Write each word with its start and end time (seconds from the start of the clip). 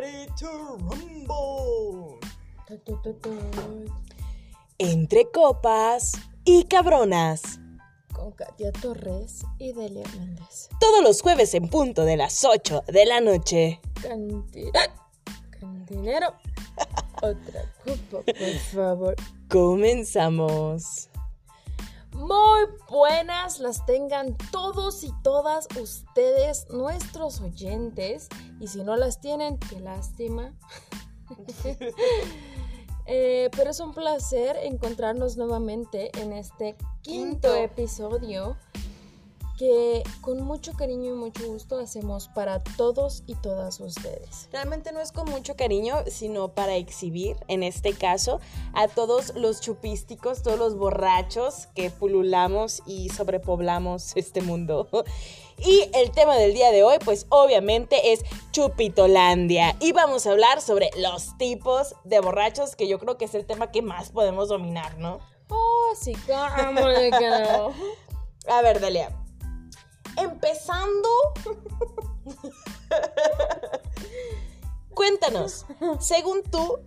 ready 0.00 0.26
to 0.38 0.76
rumble. 0.78 2.18
Entre 4.78 5.30
copas 5.30 6.12
y 6.44 6.64
cabronas. 6.64 7.60
Con 8.12 8.32
Katia 8.32 8.72
Torres 8.72 9.44
y 9.58 9.72
Delia 9.72 10.04
Méndez. 10.18 10.68
Todos 10.80 11.02
los 11.02 11.20
jueves 11.22 11.54
en 11.54 11.68
punto 11.68 12.04
de 12.04 12.16
las 12.16 12.44
8 12.44 12.82
de 12.88 13.06
la 13.06 13.20
noche. 13.20 13.80
Canti- 14.02 14.70
Cantinero. 15.60 16.34
Otra 17.22 17.72
copa, 17.84 18.24
por 18.32 18.58
favor. 18.72 19.16
Comenzamos. 19.48 21.08
Muy 22.12 22.66
buenas 22.88 23.58
las 23.58 23.84
tengan 23.86 24.36
todos 24.52 25.02
y 25.04 25.12
todas 25.24 25.66
ustedes, 25.80 26.68
nuestros 26.70 27.40
oyentes. 27.40 28.28
Y 28.60 28.68
si 28.68 28.84
no 28.84 28.94
las 28.94 29.20
tienen, 29.20 29.58
qué 29.58 29.80
lástima. 29.80 30.52
Eh, 33.06 33.50
pero 33.54 33.68
es 33.68 33.80
un 33.80 33.92
placer 33.92 34.56
encontrarnos 34.62 35.36
nuevamente 35.36 36.10
en 36.22 36.32
este 36.32 36.74
quinto, 37.02 37.52
Quinto. 37.52 37.54
episodio 37.54 38.56
que 39.58 40.02
con 40.20 40.42
mucho 40.42 40.72
cariño 40.72 41.12
y 41.12 41.16
mucho 41.16 41.46
gusto 41.46 41.78
hacemos 41.78 42.28
para 42.28 42.62
todos 42.76 43.22
y 43.26 43.34
todas 43.36 43.80
ustedes. 43.80 44.48
Realmente 44.52 44.92
no 44.92 45.00
es 45.00 45.12
con 45.12 45.30
mucho 45.30 45.56
cariño, 45.56 45.96
sino 46.08 46.48
para 46.48 46.76
exhibir, 46.76 47.36
en 47.48 47.62
este 47.62 47.92
caso, 47.92 48.40
a 48.74 48.88
todos 48.88 49.34
los 49.36 49.60
chupísticos, 49.60 50.42
todos 50.42 50.58
los 50.58 50.76
borrachos 50.76 51.68
que 51.74 51.90
pululamos 51.90 52.82
y 52.86 53.10
sobrepoblamos 53.10 54.16
este 54.16 54.40
mundo. 54.40 54.88
Y 55.56 55.88
el 55.94 56.10
tema 56.10 56.34
del 56.34 56.52
día 56.52 56.72
de 56.72 56.82
hoy, 56.82 56.98
pues 57.04 57.26
obviamente 57.28 58.12
es 58.12 58.24
Chupitolandia. 58.50 59.76
Y 59.78 59.92
vamos 59.92 60.26
a 60.26 60.32
hablar 60.32 60.60
sobre 60.60 60.90
los 60.96 61.38
tipos 61.38 61.94
de 62.02 62.18
borrachos, 62.18 62.74
que 62.74 62.88
yo 62.88 62.98
creo 62.98 63.16
que 63.16 63.26
es 63.26 63.36
el 63.36 63.46
tema 63.46 63.70
que 63.70 63.80
más 63.80 64.10
podemos 64.10 64.48
dominar, 64.48 64.98
¿no? 64.98 65.20
Oh, 65.48 65.94
sí, 65.96 66.12
quedó. 67.20 67.72
A 68.48 68.62
ver, 68.62 68.80
Delia. 68.80 69.23
Empezando. 70.16 71.08
Cuéntanos, 74.94 75.66
según 75.98 76.42
tú, 76.44 76.78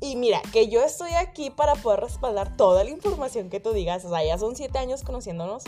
y 0.00 0.16
mira, 0.16 0.40
que 0.52 0.68
yo 0.68 0.82
estoy 0.82 1.12
aquí 1.12 1.50
para 1.50 1.74
poder 1.74 2.00
respaldar 2.00 2.56
toda 2.56 2.84
la 2.84 2.90
información 2.90 3.50
que 3.50 3.60
tú 3.60 3.72
digas, 3.72 4.04
o 4.04 4.10
sea, 4.10 4.24
ya 4.24 4.38
son 4.38 4.56
siete 4.56 4.78
años 4.78 5.02
conociéndonos. 5.02 5.64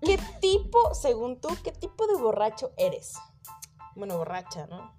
¿Qué 0.00 0.18
tipo, 0.40 0.94
según 0.94 1.40
tú, 1.40 1.48
qué 1.62 1.70
tipo 1.70 2.06
de 2.06 2.14
borracho 2.14 2.72
eres? 2.76 3.14
Bueno, 3.94 4.16
borracha, 4.16 4.66
¿no? 4.66 4.90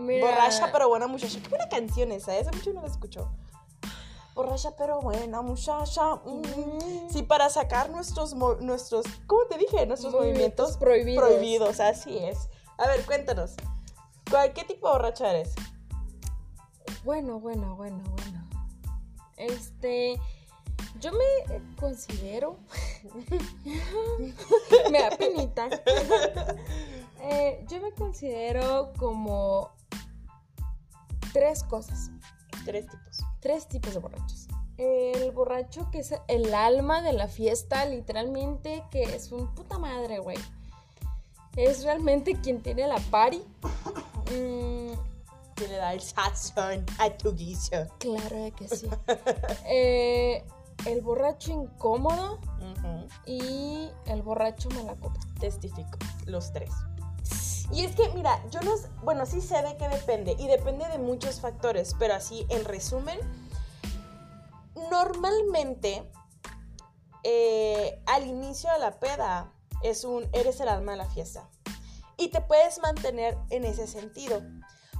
Mira, 0.00 0.26
Borracha 0.26 0.70
pero 0.72 0.88
buena 0.88 1.06
muchacha. 1.06 1.40
Qué 1.42 1.48
buena 1.48 1.68
canción 1.68 2.12
esa, 2.12 2.36
esa 2.36 2.50
mucho 2.52 2.72
no 2.72 2.82
la 2.82 2.88
escucho. 2.88 3.30
Borracha 4.34 4.74
pero 4.76 5.00
buena 5.00 5.42
muchacha. 5.42 6.16
mm. 6.16 7.08
Sí, 7.10 7.22
para 7.22 7.48
sacar 7.50 7.90
nuestros, 7.90 8.34
nuestros, 8.60 9.06
¿cómo 9.26 9.44
te 9.46 9.56
dije? 9.58 9.86
Nuestros 9.86 10.12
movimientos, 10.12 10.70
Movimientos 10.72 10.76
prohibidos. 10.78 11.24
prohibidos, 11.24 11.80
así 11.80 12.18
es. 12.18 12.48
A 12.78 12.88
ver, 12.88 13.04
cuéntanos. 13.06 13.54
¿Cuál- 14.30 14.52
¿Qué 14.52 14.64
tipo 14.64 14.88
de 14.88 14.92
borracha 14.94 15.30
eres? 15.30 15.54
Bueno, 17.04 17.38
bueno, 17.38 17.76
bueno, 17.76 18.02
bueno. 18.16 18.44
Este, 19.36 20.18
yo 21.00 21.12
me 21.12 21.60
considero, 21.78 22.56
me 24.90 25.00
da 25.02 25.10
penita. 25.16 25.68
Eh, 27.20 27.64
yo 27.68 27.80
me 27.80 27.92
considero 27.92 28.92
como 28.98 29.70
tres 31.32 31.62
cosas, 31.64 32.10
Tres 32.64 32.86
tipos. 32.86 33.18
tres 33.40 33.68
tipos 33.68 33.94
de 33.94 34.00
borrachos. 34.00 34.48
El 34.76 35.30
borracho 35.32 35.88
que 35.90 36.00
es 36.00 36.14
el 36.28 36.52
alma 36.54 37.00
de 37.02 37.12
la 37.12 37.28
fiesta, 37.28 37.84
literalmente, 37.86 38.82
que 38.90 39.02
es 39.04 39.30
un 39.30 39.54
puta 39.54 39.78
madre, 39.78 40.18
güey. 40.18 40.38
Es 41.56 41.84
realmente 41.84 42.34
quien 42.40 42.60
tiene 42.62 42.86
la 42.88 42.98
party. 43.10 43.42
Mm, 44.32 44.92
Que 45.54 45.68
le 45.68 45.76
da 45.76 45.92
el 45.92 46.00
sazón 46.00 46.84
a 46.98 47.10
tu 47.10 47.32
guiso. 47.32 47.86
Claro 47.98 48.52
que 48.56 48.66
sí. 48.66 48.88
Eh, 49.66 50.44
el 50.86 51.00
borracho 51.02 51.52
incómodo 51.52 52.40
y 53.24 53.88
el 54.06 54.22
borracho 54.22 54.68
malacopa. 54.70 55.20
Testifico, 55.38 55.96
los 56.26 56.52
tres. 56.52 56.72
Y 57.72 57.84
es 57.84 57.96
que, 57.96 58.08
mira, 58.10 58.42
yo 58.50 58.60
no, 58.60 58.72
bueno, 59.02 59.26
sí 59.26 59.40
sé 59.40 59.62
de 59.62 59.76
qué 59.76 59.88
depende, 59.88 60.36
y 60.38 60.46
depende 60.46 60.86
de 60.88 60.98
muchos 60.98 61.40
factores, 61.40 61.94
pero 61.98 62.14
así, 62.14 62.46
en 62.50 62.64
resumen, 62.64 63.18
normalmente, 64.90 66.10
eh, 67.22 68.02
al 68.06 68.26
inicio 68.26 68.70
de 68.72 68.78
la 68.78 68.98
peda, 68.98 69.52
es 69.82 70.04
un, 70.04 70.28
eres 70.32 70.60
el 70.60 70.68
alma 70.68 70.92
de 70.92 70.98
la 70.98 71.06
fiesta. 71.06 71.48
Y 72.16 72.28
te 72.28 72.40
puedes 72.40 72.78
mantener 72.80 73.36
en 73.50 73.64
ese 73.64 73.86
sentido. 73.86 74.40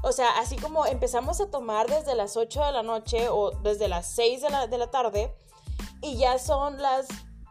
O 0.02 0.12
sea, 0.12 0.38
así 0.38 0.56
como 0.56 0.84
empezamos 0.84 1.40
a 1.40 1.50
tomar 1.50 1.88
desde 1.88 2.14
las 2.14 2.36
8 2.36 2.64
de 2.64 2.72
la 2.72 2.82
noche 2.82 3.28
o 3.28 3.52
desde 3.62 3.88
las 3.88 4.06
6 4.14 4.42
de 4.42 4.50
la, 4.50 4.66
de 4.66 4.78
la 4.78 4.90
tarde, 4.90 5.34
y 6.02 6.16
ya 6.18 6.38
son 6.38 6.80
las 6.82 7.06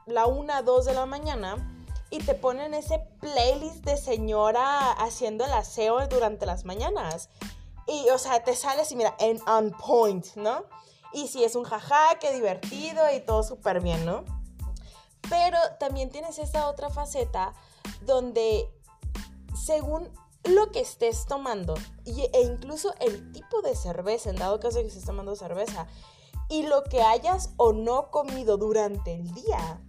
la 0.06 0.28
1, 0.28 0.64
2 0.64 0.86
de 0.86 0.94
la 0.94 1.06
mañana, 1.06 1.73
y 2.14 2.20
te 2.20 2.36
ponen 2.36 2.76
ese 2.76 3.00
playlist 3.22 3.84
de 3.86 3.98
señora 3.98 4.92
haciendo 4.92 5.46
el 5.46 5.52
aseo 5.52 6.08
durante 6.08 6.46
las 6.46 6.64
mañanas. 6.64 7.30
Y, 7.88 8.08
o 8.12 8.20
sea, 8.20 8.44
te 8.44 8.56
sales 8.56 8.92
y 8.92 8.96
mira, 8.96 9.16
en 9.18 9.42
on 9.48 9.72
point, 9.72 10.24
¿no? 10.36 10.64
Y 11.12 11.28
si 11.28 11.44
es 11.44 11.56
un 11.56 11.64
jaja, 11.64 12.20
qué 12.22 12.32
divertido 12.32 13.02
y 13.12 13.20
todo 13.20 13.42
súper 13.42 13.82
bien, 13.82 14.06
¿no? 14.06 14.26
Pero 15.28 15.58
también 15.80 16.12
tienes 16.12 16.38
esa 16.38 16.68
otra 16.68 16.92
faceta 16.92 17.56
donde, 18.02 18.70
según 19.60 20.08
lo 20.44 20.72
que 20.72 20.82
estés 20.82 21.26
tomando, 21.26 21.74
e 22.06 22.42
incluso 22.44 22.94
el 23.00 23.32
tipo 23.32 23.64
de 23.64 23.76
cerveza, 23.76 24.30
en 24.30 24.36
dado 24.36 24.60
caso 24.60 24.82
que 24.82 24.86
estés 24.86 25.06
tomando 25.06 25.36
cerveza, 25.36 25.88
y 26.48 26.62
lo 26.68 26.84
que 26.84 27.02
hayas 27.02 27.54
o 27.58 27.74
no 27.74 28.12
comido 28.12 28.58
durante 28.58 29.16
el 29.16 29.34
día, 29.34 29.82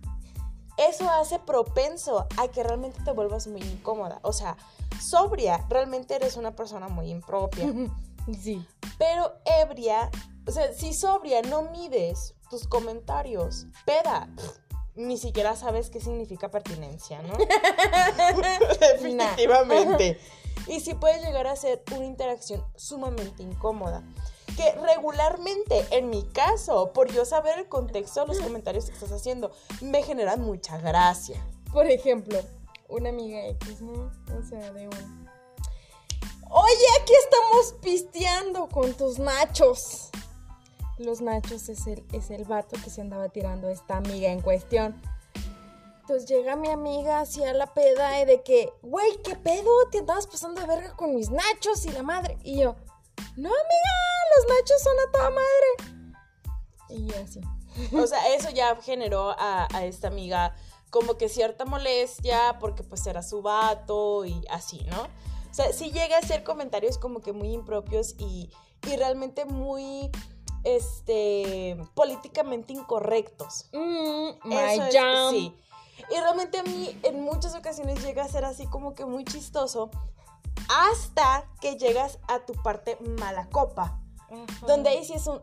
eso 0.76 1.08
hace 1.10 1.38
propenso 1.38 2.26
a 2.36 2.48
que 2.48 2.62
realmente 2.62 3.00
te 3.04 3.12
vuelvas 3.12 3.46
muy 3.46 3.62
incómoda. 3.62 4.18
O 4.22 4.32
sea, 4.32 4.56
sobria, 5.00 5.64
realmente 5.68 6.14
eres 6.14 6.36
una 6.36 6.54
persona 6.54 6.88
muy 6.88 7.10
impropia. 7.10 7.66
Sí. 8.42 8.66
Pero 8.96 9.34
ebria, 9.44 10.10
o 10.46 10.50
sea, 10.50 10.72
si 10.72 10.94
sobria 10.94 11.42
no 11.42 11.64
mides 11.64 12.34
tus 12.48 12.66
comentarios, 12.66 13.66
peda, 13.84 14.30
ni 14.94 15.18
siquiera 15.18 15.56
sabes 15.56 15.90
qué 15.90 16.00
significa 16.00 16.50
pertinencia, 16.50 17.20
¿no? 17.22 17.36
Definitivamente. 18.80 20.18
Y 20.66 20.80
sí 20.80 20.94
puede 20.94 21.20
llegar 21.20 21.46
a 21.46 21.56
ser 21.56 21.82
una 21.94 22.06
interacción 22.06 22.64
sumamente 22.74 23.42
incómoda. 23.42 24.02
Que 24.56 24.72
regularmente, 24.72 25.86
en 25.90 26.10
mi 26.10 26.22
caso, 26.22 26.92
por 26.92 27.10
yo 27.12 27.24
saber 27.24 27.58
el 27.58 27.68
contexto 27.68 28.20
de 28.20 28.26
los 28.28 28.38
comentarios 28.40 28.86
que 28.86 28.92
estás 28.92 29.12
haciendo, 29.12 29.50
me 29.80 30.02
generan 30.02 30.42
mucha 30.42 30.78
gracia. 30.78 31.44
Por 31.72 31.86
ejemplo, 31.86 32.38
una 32.88 33.08
amiga 33.08 33.46
X, 33.48 33.80
¿no? 33.80 34.12
O 34.36 34.42
sea, 34.48 34.72
de 34.72 34.86
un. 34.86 35.28
Oye, 36.50 36.86
aquí 37.02 37.12
estamos 37.24 37.74
pisteando 37.82 38.68
con 38.68 38.94
tus 38.94 39.18
nachos. 39.18 40.10
Los 40.98 41.20
nachos 41.20 41.68
es 41.68 41.86
el, 41.88 42.04
es 42.12 42.30
el 42.30 42.44
vato 42.44 42.76
que 42.82 42.90
se 42.90 43.00
andaba 43.00 43.28
tirando 43.28 43.66
a 43.66 43.72
esta 43.72 43.96
amiga 43.96 44.30
en 44.30 44.40
cuestión. 44.40 45.00
Entonces 46.02 46.28
llega 46.28 46.54
mi 46.54 46.68
amiga 46.68 47.20
hacia 47.20 47.54
la 47.54 47.72
peda 47.72 48.20
y 48.20 48.26
de 48.26 48.42
que, 48.42 48.70
güey, 48.82 49.22
¿qué 49.24 49.36
pedo? 49.36 49.70
Te 49.90 50.00
andabas 50.00 50.26
pasando 50.26 50.60
de 50.60 50.66
verga 50.66 50.94
con 50.94 51.16
mis 51.16 51.30
nachos 51.30 51.86
y 51.86 51.90
la 51.92 52.02
madre. 52.02 52.36
Y 52.44 52.60
yo, 52.60 52.76
no, 53.36 53.48
amiga, 53.48 53.94
los 54.36 54.46
nachos 54.48 54.82
son 54.82 54.96
a 55.08 55.12
toda 55.12 55.30
madre. 55.30 56.00
Y 56.90 57.12
así. 57.14 57.40
O 57.96 58.06
sea, 58.06 58.28
eso 58.34 58.50
ya 58.50 58.76
generó 58.76 59.30
a, 59.38 59.66
a 59.74 59.84
esta 59.84 60.08
amiga 60.08 60.54
como 60.90 61.16
que 61.16 61.28
cierta 61.28 61.64
molestia 61.64 62.56
porque 62.60 62.84
pues 62.84 63.04
era 63.06 63.22
su 63.22 63.42
vato 63.42 64.24
y 64.24 64.44
así, 64.48 64.84
¿no? 64.90 65.02
O 65.02 65.54
sea, 65.54 65.72
sí 65.72 65.90
llega 65.90 66.16
a 66.16 66.20
hacer 66.20 66.44
comentarios 66.44 66.98
como 66.98 67.20
que 67.20 67.32
muy 67.32 67.52
impropios 67.52 68.14
y, 68.18 68.50
y 68.86 68.96
realmente 68.96 69.44
muy, 69.44 70.10
este, 70.62 71.76
políticamente 71.94 72.72
incorrectos. 72.72 73.66
Mm, 73.72 74.48
my 74.48 74.54
Eso 74.56 74.82
es- 74.84 74.94
jam. 74.94 75.30
sí. 75.30 75.54
Y 76.10 76.20
realmente 76.20 76.58
a 76.58 76.62
mí 76.64 76.98
en 77.04 77.22
muchas 77.22 77.54
ocasiones 77.54 78.02
llega 78.04 78.24
a 78.24 78.28
ser 78.28 78.44
así 78.44 78.66
como 78.66 78.94
que 78.94 79.04
muy 79.04 79.24
chistoso 79.24 79.90
hasta 80.68 81.44
que 81.60 81.76
llegas 81.76 82.18
a 82.28 82.40
tu 82.40 82.52
parte 82.54 82.98
mala 83.18 83.48
copa. 83.50 84.00
Donde 84.66 84.90
ahí 84.90 85.04
sí 85.04 85.14
es 85.14 85.26
un. 85.26 85.40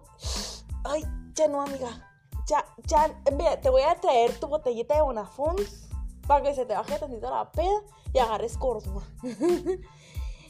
Ay, 0.83 1.03
ya 1.33 1.47
no, 1.47 1.62
amiga. 1.62 2.12
Ya, 2.47 2.65
ya. 2.85 3.21
Mira, 3.38 3.62
te 3.62 3.69
voy 3.69 3.83
a 3.83 3.95
traer 3.95 4.39
tu 4.39 4.47
botellita 4.47 4.95
de 4.95 5.01
Bonafont 5.01 5.59
para 6.27 6.44
que 6.44 6.53
se 6.53 6.65
te 6.65 6.73
baje 6.73 6.97
tantito 6.97 7.29
la 7.29 7.51
peda 7.51 7.81
y 8.13 8.19
agarres 8.19 8.57
cordura. 8.57 9.06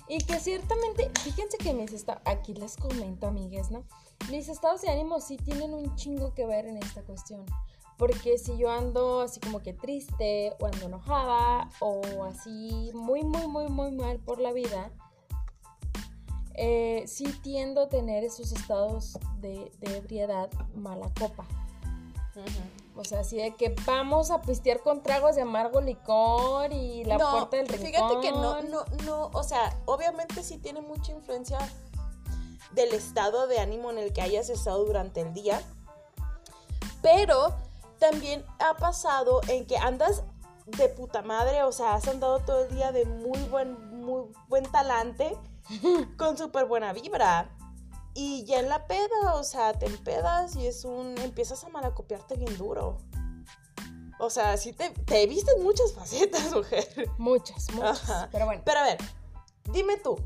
Y 0.07 0.17
que 0.25 0.41
ciertamente, 0.41 1.09
fíjense 1.21 1.57
que 1.57 1.73
mis 1.73 1.93
estados, 1.93 2.21
aquí 2.25 2.53
les 2.53 2.75
comento, 2.75 3.27
amigues, 3.27 3.71
¿no? 3.71 3.85
Mis 4.29 4.49
estados 4.49 4.81
de 4.81 4.89
ánimo 4.89 5.21
sí 5.21 5.37
tienen 5.37 5.73
un 5.73 5.95
chingo 5.95 6.33
que 6.33 6.45
ver 6.45 6.65
en 6.65 6.75
esta 6.75 7.01
cuestión. 7.01 7.45
Porque 8.01 8.39
si 8.39 8.57
yo 8.57 8.71
ando 8.71 9.21
así 9.21 9.39
como 9.39 9.61
que 9.61 9.73
triste 9.73 10.55
o 10.59 10.65
ando 10.65 10.87
enojada 10.87 11.69
o 11.81 12.23
así 12.23 12.89
muy, 12.95 13.23
muy, 13.23 13.45
muy, 13.45 13.67
muy 13.67 13.91
mal 13.91 14.17
por 14.17 14.39
la 14.41 14.51
vida, 14.51 14.89
eh, 16.55 17.03
sí 17.05 17.25
tiendo 17.43 17.83
a 17.83 17.89
tener 17.89 18.23
esos 18.23 18.53
estados 18.53 19.19
de, 19.37 19.71
de 19.81 19.97
ebriedad 19.97 20.49
mala 20.73 21.11
copa. 21.19 21.45
O 22.95 23.05
sea, 23.05 23.19
así 23.19 23.37
de 23.37 23.55
que 23.55 23.75
vamos 23.85 24.31
a 24.31 24.41
pistear 24.41 24.79
con 24.79 25.03
tragos 25.03 25.35
de 25.35 25.43
amargo 25.43 25.79
licor 25.79 26.73
y 26.73 27.03
la 27.03 27.19
puerta 27.19 27.57
del 27.57 27.67
rincón. 27.67 27.85
Fíjate 27.85 28.19
que 28.19 28.31
no, 28.31 28.63
no, 28.63 28.83
no, 29.05 29.29
o 29.31 29.43
sea, 29.43 29.77
obviamente 29.85 30.41
sí 30.41 30.57
tiene 30.57 30.81
mucha 30.81 31.11
influencia 31.11 31.59
del 32.71 32.93
estado 32.93 33.45
de 33.45 33.59
ánimo 33.59 33.91
en 33.91 33.99
el 33.99 34.11
que 34.11 34.23
hayas 34.23 34.49
estado 34.49 34.83
durante 34.85 35.21
el 35.21 35.35
día. 35.35 35.61
Pero 37.03 37.53
también 38.01 38.43
ha 38.57 38.73
pasado 38.73 39.41
en 39.47 39.65
que 39.67 39.77
andas 39.77 40.23
de 40.65 40.89
puta 40.89 41.21
madre, 41.21 41.63
o 41.63 41.71
sea, 41.71 41.93
has 41.93 42.07
andado 42.07 42.39
todo 42.39 42.65
el 42.65 42.75
día 42.75 42.91
de 42.91 43.05
muy 43.05 43.37
buen, 43.43 44.01
muy 44.01 44.23
buen 44.49 44.63
talante, 44.71 45.37
con 46.17 46.35
súper 46.35 46.65
buena 46.65 46.93
vibra. 46.93 47.55
Y 48.15 48.43
ya 48.43 48.59
en 48.59 48.69
la 48.69 48.87
peda, 48.87 49.35
o 49.35 49.43
sea, 49.43 49.73
te 49.73 49.85
empedas 49.85 50.55
y 50.55 50.65
es 50.65 50.83
un. 50.83 51.15
empiezas 51.19 51.63
a 51.63 51.69
malacopiarte 51.69 52.35
bien 52.35 52.57
duro. 52.57 52.97
O 54.19 54.29
sea, 54.29 54.57
sí 54.57 54.73
te, 54.73 54.89
te 54.89 55.27
viste 55.27 55.51
muchas 55.61 55.93
facetas, 55.95 56.51
mujer. 56.53 57.07
Muchas, 57.19 57.71
muchas. 57.71 58.27
Pero 58.31 58.45
bueno. 58.45 58.63
Pero 58.65 58.79
a 58.79 58.83
ver, 58.83 58.97
dime 59.71 59.97
tú, 59.97 60.17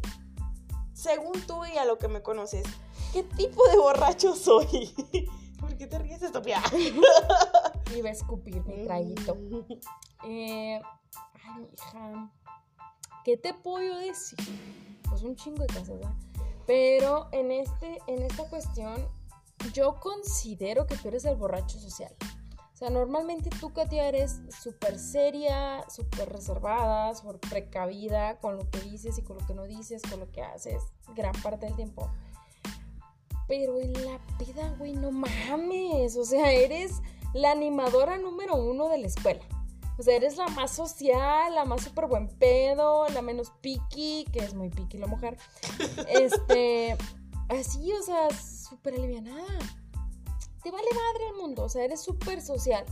según 0.94 1.40
tú 1.46 1.66
y 1.66 1.78
a 1.78 1.86
lo 1.86 1.98
que 1.98 2.08
me 2.08 2.24
conoces, 2.24 2.66
¿qué 3.12 3.22
tipo 3.24 3.68
de 3.68 3.78
borracho 3.78 4.34
soy? 4.34 4.96
¿Por 5.76 5.80
qué 5.80 5.88
te 5.88 6.00
ríes, 6.00 6.22
estopia? 6.22 6.64
Iba 7.94 8.08
a 8.10 8.12
escupir 8.14 8.64
mi 8.64 8.86
traguito. 8.86 9.38
Eh, 10.24 10.82
ay, 11.44 11.70
hija. 11.74 12.32
¿Qué 13.26 13.36
te 13.36 13.54
puedo 13.54 14.00
decir? 14.00 14.40
Pues 15.10 15.22
un 15.22 15.36
chingo 15.36 15.64
de 15.64 15.68
cosas, 15.68 15.90
¿verdad? 15.90 16.14
Pero 16.66 17.28
en, 17.34 17.52
este, 17.52 18.00
en 18.08 18.24
esta 18.24 18.50
cuestión, 18.50 19.06
yo 19.74 20.00
considero 20.00 20.88
que 20.88 20.96
tú 20.96 21.10
eres 21.10 21.26
el 21.26 21.36
borracho 21.36 21.78
social. 21.78 22.16
O 22.74 22.78
sea, 22.78 22.90
normalmente 22.90 23.50
tú, 23.60 23.74
Katia, 23.74 24.08
eres 24.08 24.40
súper 24.64 24.98
seria, 24.98 25.84
súper 25.90 26.30
reservada, 26.30 27.14
súper 27.16 27.40
precavida 27.42 28.40
con 28.40 28.56
lo 28.56 28.70
que 28.72 28.80
dices 28.80 29.18
y 29.18 29.24
con 29.24 29.38
lo 29.38 29.46
que 29.46 29.54
no 29.54 29.66
dices, 29.66 30.02
con 30.10 30.22
lo 30.22 30.32
que 30.32 30.42
haces, 30.42 30.82
gran 31.14 31.34
parte 31.44 31.66
del 31.66 31.76
tiempo. 31.76 32.10
Pero 33.48 33.80
en 33.80 33.94
la 33.94 34.20
peda, 34.38 34.74
güey, 34.78 34.94
no 34.94 35.12
mames. 35.12 36.18
O 36.18 36.26
sea, 36.26 36.52
eres 36.52 37.02
la 37.34 37.52
animadora 37.52 38.18
número 38.18 38.56
uno 38.56 38.90
de 38.90 38.98
la 38.98 39.08
escuela. 39.08 39.42
O 39.98 40.04
sea, 40.04 40.16
eres 40.16 40.36
la 40.36 40.48
más 40.48 40.72
social, 40.72 41.54
la 41.54 41.64
más 41.64 41.84
súper 41.84 42.08
buen 42.08 42.28
pedo, 42.28 43.08
la 43.10 43.22
menos 43.22 43.52
piqui, 43.62 44.26
que 44.32 44.40
es 44.40 44.54
muy 44.54 44.70
piqui 44.70 44.98
la 44.98 45.08
mujer. 45.08 45.38
Este, 46.10 46.98
así, 47.50 47.92
o 47.94 48.02
sea, 48.02 48.30
súper 48.32 48.96
alivianada. 48.96 49.60
Te 50.64 50.72
vale 50.72 50.88
madre 50.92 51.28
el 51.30 51.42
mundo, 51.42 51.64
o 51.64 51.70
sea, 51.70 51.84
eres 51.84 52.02
súper 52.02 52.42
social. 52.42 52.86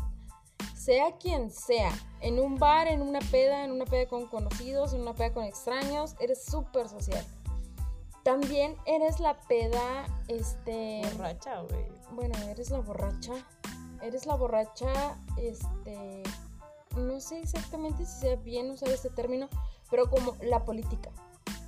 Sea 0.76 1.18
quien 1.18 1.50
sea, 1.50 1.92
en 2.22 2.40
un 2.40 2.58
bar, 2.58 2.88
en 2.88 3.02
una 3.02 3.20
peda, 3.20 3.64
en 3.64 3.72
una 3.72 3.86
peda 3.86 4.08
con 4.08 4.28
conocidos, 4.28 4.94
en 4.94 5.02
una 5.02 5.14
peda 5.14 5.34
con 5.34 5.44
extraños, 5.44 6.16
eres 6.20 6.44
súper 6.44 6.88
social. 6.88 7.26
También 8.24 8.78
eres 8.86 9.20
la 9.20 9.40
peda, 9.42 10.06
este... 10.28 11.02
Borracha, 11.14 11.62
güey. 11.62 11.86
Bueno, 12.12 12.38
eres 12.50 12.70
la 12.72 12.80
borracha. 12.80 13.34
Eres 14.02 14.26
la 14.26 14.36
borracha, 14.36 15.18
este 15.38 16.24
no 16.96 17.20
sé 17.20 17.40
exactamente 17.40 18.06
si 18.06 18.20
sea 18.22 18.36
bien 18.36 18.70
usar 18.72 18.90
este 18.90 19.10
término, 19.10 19.50
pero 19.90 20.10
como 20.10 20.36
la 20.42 20.64
política, 20.64 21.12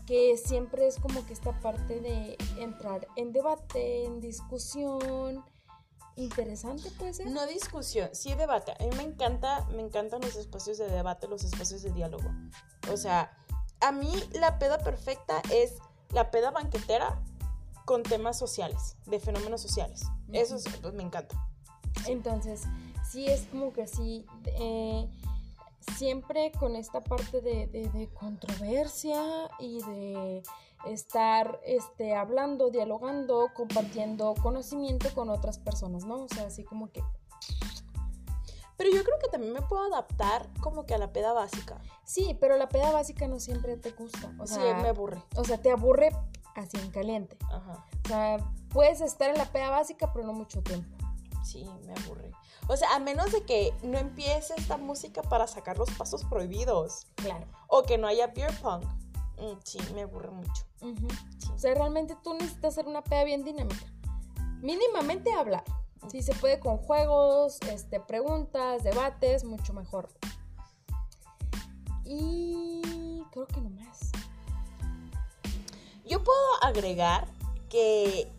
que 0.05 0.37
siempre 0.37 0.87
es 0.87 0.99
como 0.99 1.25
que 1.25 1.33
esta 1.33 1.59
parte 1.59 1.99
de 1.99 2.37
entrar 2.59 3.07
en 3.15 3.31
debate, 3.31 4.05
en 4.05 4.19
discusión, 4.19 5.43
interesante 6.15 6.91
puede 6.91 7.13
ser. 7.13 7.27
No 7.27 7.45
discusión, 7.47 8.09
sí 8.13 8.33
debate. 8.35 8.73
A 8.79 8.83
mí 8.83 8.95
me 8.95 9.03
encanta, 9.03 9.65
me 9.71 9.81
encantan 9.81 10.21
los 10.21 10.35
espacios 10.35 10.77
de 10.77 10.87
debate, 10.87 11.27
los 11.27 11.43
espacios 11.43 11.81
de 11.81 11.91
diálogo. 11.91 12.29
O 12.91 12.97
sea, 12.97 13.35
a 13.81 13.91
mí 13.91 14.11
la 14.33 14.59
peda 14.59 14.77
perfecta 14.77 15.41
es 15.51 15.73
la 16.11 16.31
peda 16.31 16.51
banquetera 16.51 17.21
con 17.85 18.03
temas 18.03 18.37
sociales, 18.37 18.97
de 19.05 19.19
fenómenos 19.19 19.61
sociales. 19.61 20.03
Eso 20.31 20.57
pues, 20.81 20.93
me 20.93 21.03
encanta. 21.03 21.35
Entonces, 22.07 22.63
sí 23.09 23.27
es 23.27 23.47
como 23.51 23.71
que 23.73 23.83
así, 23.83 24.25
eh, 24.45 25.07
siempre 25.97 26.51
con 26.59 26.75
esta 26.75 27.03
parte 27.03 27.41
de, 27.41 28.09
controversia 28.13 29.21
y 29.59 29.81
de 29.83 30.43
estar 30.87 31.59
este, 31.65 32.15
hablando, 32.15 32.69
dialogando, 32.69 33.51
compartiendo 33.53 34.33
conocimiento 34.35 35.13
con 35.13 35.29
otras 35.29 35.59
personas, 35.59 36.05
¿no? 36.05 36.23
O 36.23 36.27
sea, 36.27 36.47
así 36.47 36.63
como 36.63 36.91
que... 36.91 37.03
Pero 38.85 38.97
yo 38.97 39.03
creo 39.03 39.17
que 39.17 39.29
también 39.29 39.51
me 39.51 39.63
puedo 39.63 39.83
adaptar 39.83 40.47
como 40.61 40.85
que 40.85 40.93
a 40.93 40.99
la 40.99 41.11
peda 41.11 41.33
básica. 41.33 41.81
Sí, 42.03 42.37
pero 42.39 42.55
la 42.55 42.69
peda 42.69 42.91
básica 42.91 43.27
no 43.27 43.39
siempre 43.39 43.77
te 43.77 43.89
gusta. 43.89 44.31
O 44.37 44.45
sea, 44.45 44.57
sí, 44.57 44.81
me 44.83 44.89
aburre. 44.89 45.23
O 45.37 45.43
sea, 45.43 45.59
te 45.59 45.71
aburre 45.71 46.15
así 46.53 46.77
en 46.77 46.91
caliente. 46.91 47.35
Ajá. 47.49 47.83
O 48.03 48.07
sea, 48.07 48.37
puedes 48.69 49.01
estar 49.01 49.31
en 49.31 49.39
la 49.39 49.51
peda 49.51 49.71
básica, 49.71 50.13
pero 50.13 50.27
no 50.27 50.33
mucho 50.33 50.61
tiempo. 50.61 50.95
Sí, 51.43 51.67
me 51.87 51.93
aburre. 51.93 52.31
O 52.67 52.77
sea, 52.77 52.93
a 52.93 52.99
menos 52.99 53.31
de 53.31 53.43
que 53.43 53.73
no 53.81 53.97
empiece 53.97 54.53
esta 54.55 54.77
música 54.77 55.23
para 55.23 55.47
sacar 55.47 55.79
los 55.79 55.89
pasos 55.89 56.23
prohibidos. 56.25 57.07
Claro. 57.15 57.47
O 57.67 57.81
que 57.81 57.97
no 57.97 58.05
haya 58.05 58.27
beer 58.27 58.55
punk. 58.61 58.83
Mm, 59.39 59.57
sí, 59.63 59.79
me 59.95 60.03
aburre 60.03 60.29
mucho. 60.29 60.63
O 61.55 61.57
sea, 61.57 61.73
realmente 61.73 62.15
tú 62.23 62.35
necesitas 62.35 62.73
hacer 62.73 62.85
una 62.85 63.03
peda 63.03 63.23
bien 63.23 63.43
dinámica. 63.43 63.87
Mínimamente 64.61 65.33
hablar. 65.33 65.63
Si 66.09 66.21
se 66.21 66.33
puede 66.35 66.59
con 66.59 66.77
juegos, 66.77 67.59
este, 67.71 67.99
preguntas, 67.99 68.83
debates, 68.83 69.43
mucho 69.43 69.73
mejor. 69.73 70.09
Y 72.03 73.23
creo 73.31 73.47
que 73.47 73.61
no 73.61 73.69
más. 73.71 74.11
Yo 76.05 76.23
puedo 76.23 76.63
agregar 76.63 77.27
que 77.69 78.31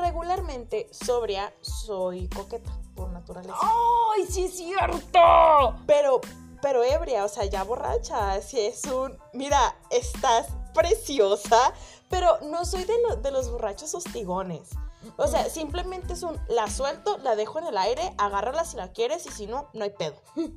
regularmente 0.00 0.88
sobria 0.92 1.52
soy 1.60 2.28
coqueta 2.28 2.70
por 2.94 3.10
naturaleza. 3.10 3.54
¡Ay, 3.60 4.26
sí 4.26 4.44
es 4.44 4.56
cierto! 4.56 5.76
Pero, 5.86 6.20
pero 6.62 6.82
ebria, 6.82 7.24
o 7.24 7.28
sea, 7.28 7.44
ya 7.44 7.62
borracha, 7.64 8.40
si 8.40 8.60
es 8.60 8.84
un, 8.84 9.18
mira, 9.34 9.76
estás 9.90 10.48
preciosa, 10.72 11.74
pero 12.08 12.38
no 12.42 12.64
soy 12.64 12.84
de, 12.84 12.94
de 13.22 13.30
los 13.30 13.50
borrachos 13.50 13.94
hostigones. 13.94 14.70
O 15.16 15.26
sea, 15.26 15.48
simplemente 15.48 16.12
es 16.12 16.22
un, 16.22 16.38
la 16.48 16.68
suelto, 16.68 17.18
la 17.18 17.36
dejo 17.36 17.58
en 17.58 17.66
el 17.66 17.78
aire, 17.78 18.14
agárrala 18.18 18.64
si 18.64 18.76
la 18.76 18.92
quieres 18.92 19.26
y 19.26 19.30
si 19.30 19.46
no, 19.46 19.68
no 19.72 19.84
hay 19.84 19.90
pedo. 19.90 20.16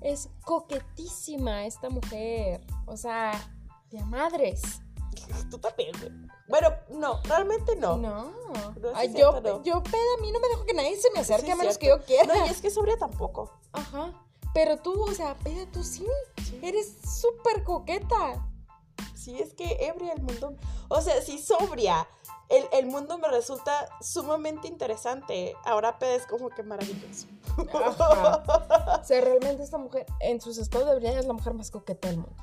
Es 0.00 0.28
coquetísima 0.44 1.64
esta 1.64 1.88
mujer. 1.88 2.60
O 2.84 2.94
sea, 2.94 3.32
de 3.90 4.04
madres. 4.04 4.60
Tú 5.50 5.58
también, 5.58 5.92
Bueno, 6.46 6.68
no, 6.90 7.22
realmente 7.24 7.74
no. 7.76 7.96
No. 7.96 8.30
yo, 9.14 9.62
yo 9.62 9.82
peda, 9.82 10.14
a 10.18 10.20
mí 10.20 10.30
no 10.30 10.40
me 10.40 10.48
dejo 10.48 10.66
que 10.66 10.74
nadie 10.74 10.94
se 10.96 11.10
me 11.12 11.20
acerque 11.20 11.52
a 11.52 11.56
menos 11.56 11.78
que 11.78 11.86
yo 11.86 12.04
quiera. 12.04 12.34
No, 12.34 12.46
y 12.46 12.50
es 12.50 12.60
que 12.60 12.70
sobria 12.70 12.98
tampoco. 12.98 13.50
Ajá. 13.72 14.12
Pero 14.52 14.76
tú, 14.76 15.02
o 15.02 15.12
sea, 15.12 15.36
peda, 15.38 15.66
tú 15.72 15.82
sí. 15.82 16.06
Eres 16.60 16.96
súper 17.02 17.64
coqueta. 17.64 18.46
Sí, 19.14 19.38
es 19.38 19.54
que 19.54 19.86
ebria 19.86 20.12
el 20.12 20.22
mundo. 20.22 20.54
O 20.88 21.00
sea, 21.00 21.22
sí, 21.22 21.38
sobria. 21.38 22.06
El, 22.48 22.64
el, 22.72 22.86
mundo 22.86 23.18
me 23.18 23.28
resulta 23.28 23.88
sumamente 24.00 24.68
interesante. 24.68 25.54
Ahora 25.64 25.96
es 26.00 26.26
como 26.26 26.50
que 26.50 26.62
maravilloso. 26.62 27.26
Ajá. 27.72 28.42
O 29.00 29.06
sea, 29.06 29.20
realmente 29.20 29.62
esta 29.62 29.76
mujer, 29.76 30.06
en 30.20 30.40
sus 30.40 30.56
estados 30.56 30.86
de 30.86 30.92
ebriedad, 30.94 31.18
es 31.18 31.26
la 31.26 31.34
mujer 31.34 31.52
más 31.54 31.70
coqueta 31.70 32.08
del 32.08 32.18
mundo. 32.18 32.36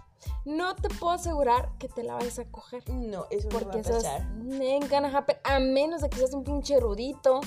No 0.46 0.76
te 0.76 0.90
puedo 0.90 1.14
asegurar 1.14 1.72
que 1.80 1.88
te 1.88 2.04
la 2.04 2.16
vayas 2.16 2.40
a 2.40 2.46
coger. 2.46 2.88
No, 2.90 3.26
eso 3.30 3.50
porque 3.50 3.82
no 3.82 3.84
va 3.84 5.18
a 5.18 5.26
pasar. 5.26 5.42
a 5.44 5.60
menos 5.60 6.02
de 6.02 6.10
que 6.10 6.18
seas 6.18 6.34
un 6.34 6.44
pinche 6.44 6.76
erudito 6.76 7.42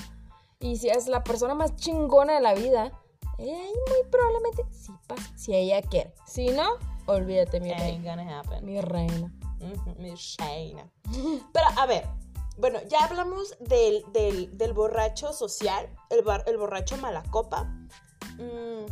y 0.60 0.76
seas 0.76 1.06
la 1.08 1.22
persona 1.22 1.54
más 1.54 1.76
chingona 1.76 2.34
de 2.34 2.40
la 2.40 2.54
vida. 2.54 2.92
Eh, 3.38 3.72
muy 3.88 4.10
probablemente 4.10 4.64
sí 4.70 4.92
pasa, 5.06 5.36
si 5.36 5.54
ella 5.54 5.82
quiere. 5.82 6.14
Si 6.26 6.50
no, 6.50 6.76
olvídate, 7.06 7.60
mi 7.60 7.72
reina. 7.72 8.16
Mi 8.62 8.80
reina. 8.80 9.32
mi 9.98 10.14
reina. 10.38 10.90
Pero, 11.52 11.66
a 11.76 11.86
ver, 11.86 12.06
bueno, 12.56 12.78
ya 12.88 13.04
hablamos 13.04 13.56
del, 13.60 14.04
del, 14.12 14.72
borracho 14.72 15.32
social, 15.32 15.88
el, 16.10 16.24
el 16.46 16.56
borracho 16.56 16.96
malacopa, 16.98 17.64
mm, 18.34 18.86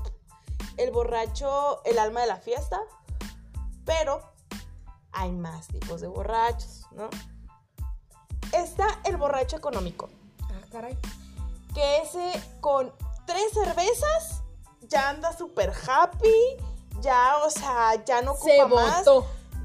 el 0.78 0.90
borracho, 0.90 1.82
el 1.84 1.98
alma 1.98 2.22
de 2.22 2.26
la 2.26 2.36
fiesta, 2.36 2.80
pero 3.84 4.22
hay 5.12 5.30
más 5.32 5.68
tipos 5.68 6.00
de 6.00 6.08
borrachos, 6.08 6.86
¿no? 6.92 7.08
Está 8.52 9.00
el 9.04 9.16
borracho 9.16 9.56
económico, 9.56 10.10
Ah, 10.42 10.60
caray. 10.70 10.98
que 11.74 11.98
ese 11.98 12.32
con 12.60 12.92
tres 13.26 13.52
cervezas 13.52 14.42
ya 14.82 15.08
anda 15.08 15.36
súper 15.36 15.72
happy, 15.86 16.34
ya, 17.00 17.36
o 17.44 17.50
sea, 17.50 18.04
ya 18.04 18.22
no 18.22 18.32
ocupa 18.32 18.50
Se 18.50 18.66
más. 18.66 19.06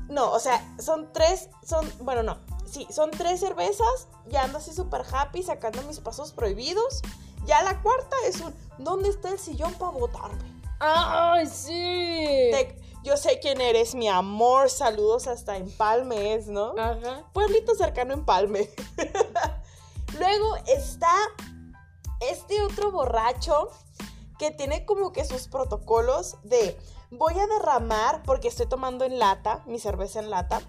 No, 0.10 0.32
o 0.32 0.40
sea, 0.40 0.64
son 0.80 1.12
tres, 1.12 1.50
son, 1.66 1.92
bueno, 2.00 2.24
no, 2.24 2.38
sí, 2.68 2.88
son 2.92 3.12
tres 3.12 3.40
cervezas, 3.40 4.08
ya 4.28 4.44
ando 4.44 4.58
así 4.60 4.74
súper 4.74 5.04
happy 5.12 5.44
sacando 5.44 5.82
mis 5.84 6.00
pasos 6.00 6.32
prohibidos. 6.34 7.02
Ya 7.46 7.62
la 7.64 7.82
cuarta 7.82 8.16
es 8.26 8.42
un, 8.42 8.54
¿dónde 8.78 9.10
está 9.10 9.30
el 9.30 9.40
sillón 9.40 9.74
para 9.76 9.92
botarme? 9.92 10.62
¡Ay, 10.80 11.48
sí! 11.48 12.50
Te- 12.52 12.78
yo 13.04 13.16
sé 13.16 13.40
quién 13.40 13.62
eres, 13.62 13.96
mi 13.96 14.10
amor, 14.10 14.70
saludos 14.70 15.28
hasta 15.28 15.56
Empalme 15.56 16.34
es, 16.34 16.48
¿no? 16.48 16.74
Ajá. 16.78 17.24
Pueblito 17.32 17.74
cercano 17.76 18.14
Empalme. 18.14 18.70
Luego 20.20 20.56
está 20.68 21.12
este 22.20 22.62
otro 22.64 22.92
borracho 22.92 23.70
que 24.38 24.52
tiene 24.52 24.86
como 24.86 25.14
que 25.14 25.26
sus 25.26 25.48
protocolos 25.48 26.38
de 26.44 26.78
voy 27.12 27.34
a 27.40 27.48
derramar, 27.48 28.24
porque 28.24 28.50
estoy 28.50 28.68
tomando 28.68 29.06
en 29.06 29.20
lata, 29.20 29.64
mi 29.66 29.80
cerveza 29.80 30.20
en 30.20 30.30
lata, 30.30 30.62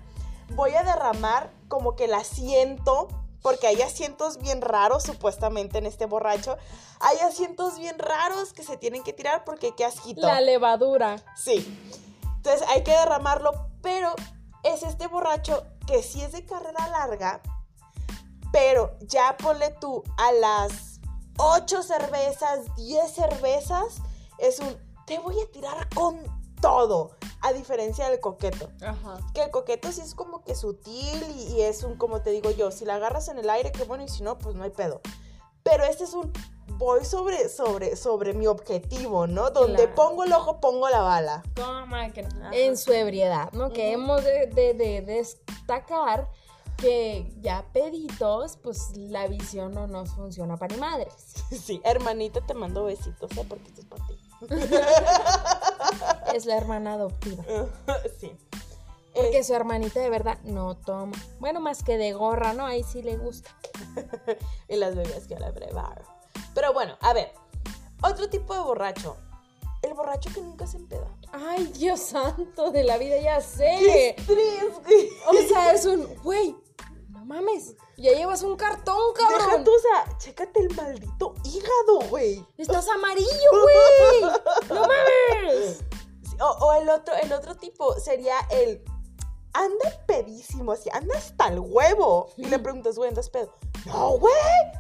voy 0.50 0.75
a 0.75 0.83
derramar 0.83 1.50
como 1.69 1.97
que 1.97 2.05
el 2.05 2.14
asiento, 2.14 3.09
porque 3.43 3.67
hay 3.67 3.83
asientos 3.83 4.38
bien 4.38 4.61
raros 4.61 5.05
supuestamente 5.05 5.78
en 5.78 5.87
este 5.87 6.07
borracho, 6.07 6.57
hay 7.00 7.19
asientos 7.19 7.78
bien 7.78 7.99
raros 7.99 8.52
que 8.52 8.62
se 8.62 8.76
tienen 8.76 9.02
que 9.02 9.12
tirar 9.12 9.45
porque 9.45 9.75
qué 9.75 9.85
asquito. 9.85 10.26
La 10.26 10.40
levadura. 10.40 11.23
Sí. 11.37 11.67
Entonces 12.37 12.67
hay 12.69 12.83
que 12.83 12.93
derramarlo, 12.93 13.71
pero 13.83 14.14
es 14.64 14.83
este 14.83 15.07
borracho 15.07 15.64
que 15.87 16.02
sí 16.02 16.21
es 16.23 16.33
de 16.33 16.45
carrera 16.45 16.88
larga, 16.88 17.40
pero 18.52 18.97
ya 19.00 19.37
ponle 19.37 19.71
tú 19.81 20.02
a 20.17 20.33
las 20.33 21.00
8 21.38 21.83
cervezas, 21.83 22.75
10 22.76 23.12
cervezas, 23.12 23.97
es 24.38 24.59
un 24.61 24.76
te 25.09 25.19
voy 25.19 25.40
a 25.40 25.50
tirar 25.50 25.88
con 25.95 26.23
todo, 26.61 27.17
a 27.40 27.52
diferencia 27.52 28.09
del 28.11 28.21
coqueto. 28.21 28.71
Ajá. 28.83 29.18
Que 29.35 29.42
el 29.45 29.50
coqueto 29.50 29.90
sí 29.92 30.00
es 30.00 30.14
como 30.14 30.42
que 30.45 30.54
sutil 30.54 31.23
y, 31.37 31.54
y 31.54 31.62
es 31.62 31.83
un, 31.85 31.97
como 31.97 32.21
te 32.23 32.30
digo 32.30 32.50
yo, 32.50 32.71
si 32.71 32.85
la 32.85 32.97
agarras 32.97 33.28
en 33.28 33.38
el 33.38 33.49
aire, 33.50 33.73
qué 33.73 33.85
bueno, 33.85 34.04
y 34.04 34.09
si 34.09 34.23
no, 34.23 34.38
pues 34.38 34.54
no 34.54 34.64
hay 34.64 34.71
pedo. 34.71 35.00
Pero 35.62 35.85
este 35.85 36.04
es 36.04 36.14
un 36.14 36.33
voy 36.78 37.04
sobre, 37.04 37.49
sobre, 37.49 37.97
sobre 37.97 38.33
mi 38.35 38.47
objetivo, 38.47 39.26
¿no? 39.26 39.50
Donde 39.50 39.85
Claro. 39.88 39.95
pongo 39.95 40.25
el 40.25 40.33
ojo, 40.33 40.61
pongo 40.61 40.88
la 40.88 41.00
bala. 41.00 41.42
Toma, 41.54 42.11
que 42.11 42.23
no. 42.23 42.28
Ajá. 42.47 42.50
En 42.54 42.76
su 42.76 42.92
ebriedad, 42.92 43.50
¿no? 43.52 43.71
Que 43.71 43.88
Ujú. 43.88 43.95
hemos 44.02 44.25
de, 44.25 44.47
de- 44.47 44.75
de 44.75 45.00
destacar 45.02 46.28
que 46.76 47.28
ya 47.40 47.64
peditos, 47.73 48.57
pues 48.59 48.97
la 48.97 49.26
visión 49.26 49.73
no 49.73 49.88
nos 49.88 50.11
funciona 50.11 50.57
para 50.57 50.75
ni 50.75 50.80
madres. 50.80 51.12
Sí, 51.50 51.80
hermanita, 51.85 52.40
te 52.47 52.54
mando 52.54 52.85
besitos, 52.85 53.30
¿eh? 53.37 53.45
Porque 53.49 53.68
esto 53.68 53.80
es 53.80 53.87
para 53.87 54.07
ti. 54.07 54.18
Es 56.35 56.47
la 56.47 56.57
hermana 56.57 56.95
adoptiva. 56.95 57.45
sí. 58.21 58.37
Porque 59.15 59.39
Eh, 59.39 59.45
su 59.45 59.55
hermanita 59.55 60.01
de 60.01 60.11
verdad 60.11 60.39
no 60.45 60.77
toma. 60.77 61.17
Bueno, 61.41 61.61
más 61.61 61.83
que 61.83 61.97
de 61.99 62.13
gorra, 62.13 62.53
¿no? 62.55 62.65
Ahí 62.67 62.85
sí 62.85 63.03
le 63.03 63.17
gusta. 63.17 63.51
y 64.69 64.77
las 64.77 64.95
bebés 64.95 65.27
que 65.27 65.39
la 65.39 65.51
brevaron. 65.51 66.05
Pero 66.55 66.73
bueno, 66.73 66.97
a 67.01 67.13
ver. 67.13 67.33
Otro 68.03 68.29
tipo 68.29 68.55
de 68.55 68.61
borracho. 68.61 69.17
El 69.83 69.95
borracho 69.95 70.31
que 70.35 70.41
nunca 70.41 70.67
se 70.67 70.77
empeda. 70.77 71.07
Ay, 71.33 71.67
Dios 71.67 72.01
santo 72.01 72.71
de 72.71 72.85
la 72.85 72.97
vida, 72.99 73.17
ya 73.21 73.39
¡Qué 73.39 73.43
sé. 73.43 74.17
güey! 74.27 75.09
O 75.29 75.49
sea, 75.49 75.73
es 75.73 75.85
un, 75.87 76.05
güey, 76.23 76.57
no 77.11 77.25
mames, 77.25 77.75
ya 77.97 78.13
llevas 78.13 78.43
un 78.43 78.57
cartón, 78.57 78.99
Deja 79.17 79.29
cabrón. 79.39 79.65
tú, 79.65 79.71
o 79.73 79.79
sea, 79.79 80.19
chécate 80.19 80.61
el 80.61 80.75
maldito 80.75 81.35
hígado, 81.45 82.09
güey. 82.11 82.45
Estás 82.57 82.89
amarillo, 82.89 83.29
güey. 83.63 84.33
No 84.69 84.81
mames. 84.81 85.81
O, 86.40 86.45
o 86.66 86.73
el 86.75 86.88
otro, 86.88 87.14
el 87.16 87.33
otro 87.33 87.57
tipo 87.57 87.99
sería 87.99 88.37
el 88.50 88.83
anda 89.52 90.04
pedísimo, 90.07 90.73
así, 90.73 90.88
anda 90.92 91.16
hasta 91.16 91.49
el 91.49 91.59
huevo. 91.61 92.30
Y 92.37 92.47
le 92.47 92.59
preguntas, 92.59 92.97
güey, 92.97 93.09
¿andas 93.09 93.28
pedo? 93.30 93.52
No, 93.87 94.11
güey, 94.18 94.35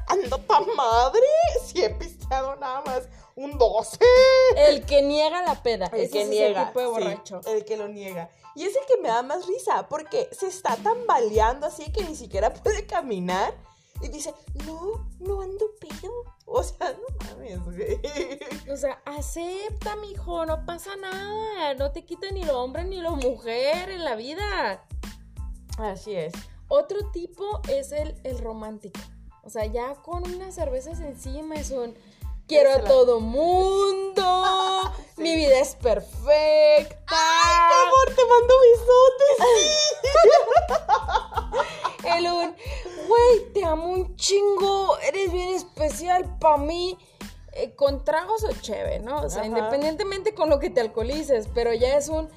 ando 0.06 0.38
pa' 0.42 0.60
madre. 0.76 1.20
Si 1.64 1.82
he 1.82 1.90
pisteado 1.90 2.56
nada 2.56 2.82
más 2.82 3.08
un 3.34 3.56
12. 3.58 3.98
El 4.56 4.84
que 4.84 5.02
niega 5.02 5.42
la 5.42 5.62
peda. 5.62 5.86
El 5.92 6.00
Ese 6.02 6.10
que 6.10 6.22
es 6.22 6.28
niega. 6.28 6.62
el 6.62 6.66
tipo 6.68 6.80
de 6.80 6.86
sí, 6.86 6.92
borracho. 6.92 7.40
el 7.46 7.64
que 7.64 7.76
lo 7.76 7.88
niega. 7.88 8.30
Y 8.54 8.64
es 8.64 8.74
el 8.76 8.84
que 8.86 8.96
me 9.00 9.08
da 9.08 9.22
más 9.22 9.46
risa, 9.46 9.88
porque 9.88 10.28
se 10.32 10.48
está 10.48 10.76
tambaleando 10.76 11.66
así 11.66 11.92
que 11.92 12.02
ni 12.04 12.16
siquiera 12.16 12.52
puede 12.52 12.86
caminar. 12.86 13.54
Y 14.00 14.08
dice, 14.08 14.34
no, 14.66 15.08
no 15.18 15.40
ando 15.40 15.66
pedo. 15.80 16.24
O 16.46 16.62
sea, 16.62 16.92
no 16.92 17.26
mames, 17.26 17.64
güey. 17.64 18.00
O 18.70 18.76
sea, 18.76 19.02
acepta, 19.04 19.96
mijo, 19.96 20.46
no 20.46 20.64
pasa 20.64 20.96
nada. 20.96 21.74
No 21.74 21.92
te 21.92 22.04
quita 22.04 22.30
ni 22.30 22.44
lo 22.44 22.60
hombre 22.60 22.84
ni 22.84 23.00
lo 23.00 23.16
mujer 23.16 23.90
en 23.90 24.04
la 24.04 24.14
vida. 24.14 24.84
Así 25.78 26.14
es. 26.14 26.32
Otro 26.68 27.10
tipo 27.10 27.60
es 27.68 27.92
el, 27.92 28.14
el 28.24 28.38
romántico. 28.38 29.00
O 29.42 29.50
sea, 29.50 29.64
ya 29.66 29.94
con 29.94 30.30
unas 30.30 30.54
cervezas 30.54 31.00
encima 31.00 31.54
es 31.54 31.70
un 31.70 31.94
quiero 32.48 32.72
a 32.72 32.84
todo 32.84 33.20
mundo. 33.20 34.24
Sí. 35.18 35.24
Mi 35.24 35.34
vida 35.34 35.58
es 35.58 35.74
perfecta. 35.74 36.96
¡Ay, 37.08 37.56
mi 37.66 37.74
amor, 37.88 38.06
te 38.14 38.22
mando 38.24 38.54
besotes! 38.70 39.38
El 42.16 42.26
un, 42.26 42.54
güey, 43.08 43.52
te 43.52 43.64
amo 43.64 43.88
un 43.88 44.16
chingo, 44.16 44.98
eres 44.98 45.32
bien 45.32 45.54
especial 45.54 46.38
para 46.38 46.58
mí. 46.58 46.96
Eh, 47.54 47.74
con 47.74 48.04
tragos 48.04 48.44
o 48.44 48.52
cheve, 48.60 49.00
¿no? 49.00 49.22
O 49.22 49.30
sea, 49.30 49.40
Ajá. 49.40 49.48
independientemente 49.48 50.32
con 50.32 50.48
lo 50.48 50.60
que 50.60 50.70
te 50.70 50.80
alcoholices, 50.80 51.48
pero 51.52 51.72
ya 51.74 51.96
es 51.96 52.08
un. 52.08 52.28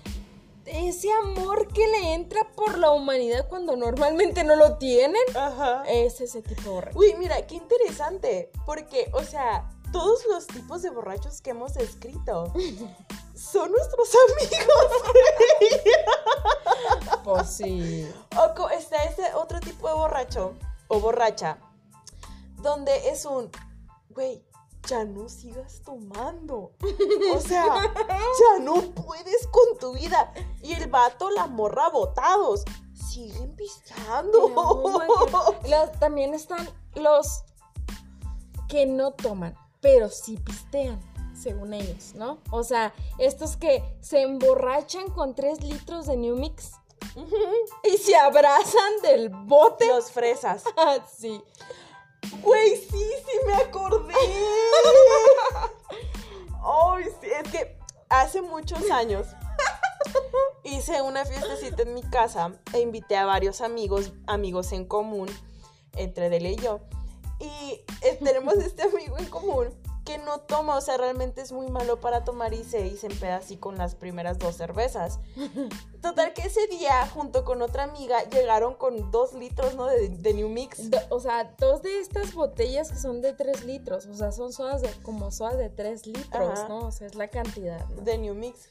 Ese 0.65 1.09
amor 1.11 1.67
que 1.67 1.85
le 1.85 2.13
entra 2.13 2.41
por 2.55 2.77
la 2.79 2.91
humanidad 2.91 3.47
cuando 3.47 3.75
normalmente 3.75 4.43
no 4.43 4.55
lo 4.55 4.77
tienen. 4.77 5.21
Ajá. 5.35 5.83
Es 5.87 6.21
ese 6.21 6.41
tipo 6.41 6.61
de 6.61 6.69
borracho. 6.69 6.97
Uy, 6.97 7.13
mira, 7.19 7.45
qué 7.45 7.55
interesante. 7.55 8.51
Porque, 8.65 9.11
o 9.13 9.21
sea, 9.23 9.69
todos 9.91 10.25
los 10.27 10.47
tipos 10.47 10.81
de 10.81 10.89
borrachos 10.89 11.41
que 11.41 11.51
hemos 11.51 11.73
descrito 11.73 12.53
son 13.35 13.71
nuestros 13.71 14.09
amigos. 14.39 14.85
Pues 17.23 17.49
sí. 17.49 18.11
O 18.35 18.69
está 18.69 19.03
ese 19.03 19.33
otro 19.35 19.59
tipo 19.59 19.87
de 19.87 19.93
borracho 19.93 20.55
o 20.87 20.99
borracha 20.99 21.59
donde 22.61 23.09
es 23.09 23.25
un, 23.25 23.49
güey, 24.09 24.43
ya 24.87 25.03
no 25.03 25.29
sigas 25.29 25.81
tomando. 25.83 26.71
O 27.33 27.39
sea, 27.39 27.65
ya 28.07 28.63
no 28.63 28.81
puedes 28.91 29.47
con 29.47 29.77
tu 29.79 29.93
vida. 29.93 30.33
Y 30.61 30.73
el 30.73 30.89
vato, 30.89 31.29
la 31.29 31.47
morra 31.47 31.89
botados, 31.89 32.63
siguen 32.93 33.55
pisteando. 33.55 34.51
También 35.99 36.33
están 36.33 36.69
los 36.95 37.43
que 38.67 38.85
no 38.85 39.11
toman, 39.11 39.55
pero 39.81 40.09
sí 40.09 40.37
pistean, 40.37 40.99
según 41.33 41.73
ellos, 41.73 42.13
¿no? 42.15 42.39
O 42.51 42.63
sea, 42.63 42.93
estos 43.17 43.57
que 43.57 43.83
se 43.99 44.21
emborrachan 44.21 45.09
con 45.09 45.35
3 45.35 45.63
litros 45.63 46.05
de 46.05 46.17
New 46.17 46.37
Mix 46.37 46.71
y 47.83 47.97
se 47.97 48.15
abrazan 48.15 49.01
del 49.01 49.29
bote. 49.29 49.87
Los 49.87 50.11
fresas. 50.11 50.63
Ah, 50.77 50.99
sí. 51.11 51.41
Güey, 52.41 52.75
sí, 52.77 52.89
sí 52.89 53.39
me 53.45 53.53
acordé. 53.55 54.13
Ay, 56.63 57.05
sí, 57.19 57.27
es 57.27 57.51
que 57.51 57.77
hace 58.09 58.41
muchos 58.41 58.89
años 58.91 59.27
hice 60.63 61.01
una 61.01 61.25
fiestecita 61.25 61.81
en 61.81 61.93
mi 61.93 62.03
casa 62.03 62.53
e 62.73 62.79
invité 62.79 63.17
a 63.17 63.25
varios 63.25 63.61
amigos, 63.61 64.13
amigos 64.27 64.71
en 64.71 64.85
común, 64.85 65.27
entre 65.95 66.29
Dele 66.29 66.51
y 66.51 66.55
yo. 66.57 66.79
Y 67.41 67.83
eh, 68.01 68.19
tenemos 68.23 68.53
este 68.57 68.83
amigo 68.83 69.17
en 69.17 69.25
común 69.25 69.67
que 70.05 70.17
no 70.17 70.39
toma, 70.39 70.77
o 70.77 70.81
sea, 70.81 70.97
realmente 70.97 71.41
es 71.41 71.51
muy 71.51 71.67
malo 71.67 71.99
para 71.99 72.23
tomar 72.23 72.53
y 72.55 72.63
se, 72.63 72.87
y 72.87 72.97
se 72.97 73.05
empeda 73.05 73.35
así 73.35 73.55
con 73.57 73.77
las 73.77 73.93
primeras 73.93 74.39
dos 74.39 74.55
cervezas. 74.55 75.19
Total 76.01 76.33
que 76.33 76.41
ese 76.41 76.65
día, 76.67 77.07
junto 77.13 77.45
con 77.45 77.61
otra 77.61 77.83
amiga, 77.83 78.23
llegaron 78.29 78.73
con 78.73 79.11
dos 79.11 79.33
litros, 79.33 79.75
¿no? 79.75 79.85
De, 79.85 80.09
de 80.09 80.33
New 80.33 80.49
Mix. 80.49 80.89
Do- 80.89 80.97
o 81.11 81.19
sea, 81.19 81.53
dos 81.59 81.83
de 81.83 81.99
estas 81.99 82.33
botellas 82.33 82.91
que 82.91 82.97
son 82.97 83.21
de 83.21 83.33
3 83.33 83.65
litros, 83.65 84.07
o 84.07 84.15
sea, 84.15 84.31
son 84.31 84.51
sodas 84.51 84.81
de, 84.81 84.89
como 85.03 85.29
sodas 85.29 85.57
de 85.59 85.69
3 85.69 86.07
litros, 86.07 86.59
Ajá. 86.59 86.67
¿no? 86.67 86.87
O 86.87 86.91
sea, 86.91 87.05
es 87.05 87.13
la 87.13 87.27
cantidad, 87.27 87.85
¿no? 87.89 88.01
de 88.01 88.17
New 88.17 88.33
Mix. 88.33 88.69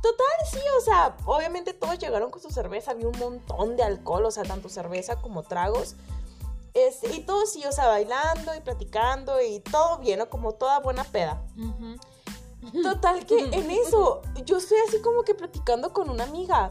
Total, 0.00 0.46
sí, 0.50 0.60
o 0.78 0.80
sea, 0.80 1.16
obviamente 1.26 1.74
todos 1.74 1.98
llegaron 1.98 2.30
con 2.30 2.40
su 2.40 2.50
cerveza, 2.50 2.92
había 2.92 3.08
un 3.08 3.18
montón 3.18 3.76
de 3.76 3.82
alcohol, 3.82 4.24
o 4.24 4.30
sea, 4.30 4.44
tanto 4.44 4.70
cerveza 4.70 5.16
como 5.16 5.42
tragos. 5.42 5.94
Este, 6.78 7.12
y 7.12 7.20
todos 7.20 7.50
sí, 7.50 7.64
o 7.66 7.72
sea, 7.72 7.88
bailando 7.88 8.54
y 8.54 8.60
platicando 8.60 9.42
y 9.42 9.58
todo 9.58 9.98
bien, 9.98 10.20
¿no? 10.20 10.30
Como 10.30 10.54
toda 10.54 10.78
buena 10.78 11.02
peda. 11.02 11.42
Total 12.82 13.26
que 13.26 13.38
en 13.38 13.70
eso, 13.70 14.22
yo 14.44 14.58
estoy 14.58 14.78
así 14.86 15.00
como 15.00 15.22
que 15.22 15.34
platicando 15.34 15.92
con 15.92 16.08
una 16.08 16.24
amiga 16.24 16.70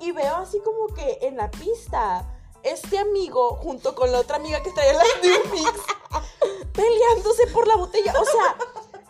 y 0.00 0.12
veo 0.12 0.36
así 0.36 0.58
como 0.60 0.94
que 0.94 1.18
en 1.22 1.36
la 1.36 1.50
pista 1.50 2.24
este 2.62 2.98
amigo 2.98 3.56
junto 3.56 3.94
con 3.94 4.10
la 4.10 4.20
otra 4.20 4.36
amiga 4.36 4.62
que 4.62 4.70
traía 4.70 4.94
las 4.94 5.06
New 5.22 5.52
Mix 5.52 5.72
peleándose 6.72 7.46
por 7.48 7.66
la 7.66 7.76
botella. 7.76 8.14
O 8.18 8.24
sea, 8.24 8.56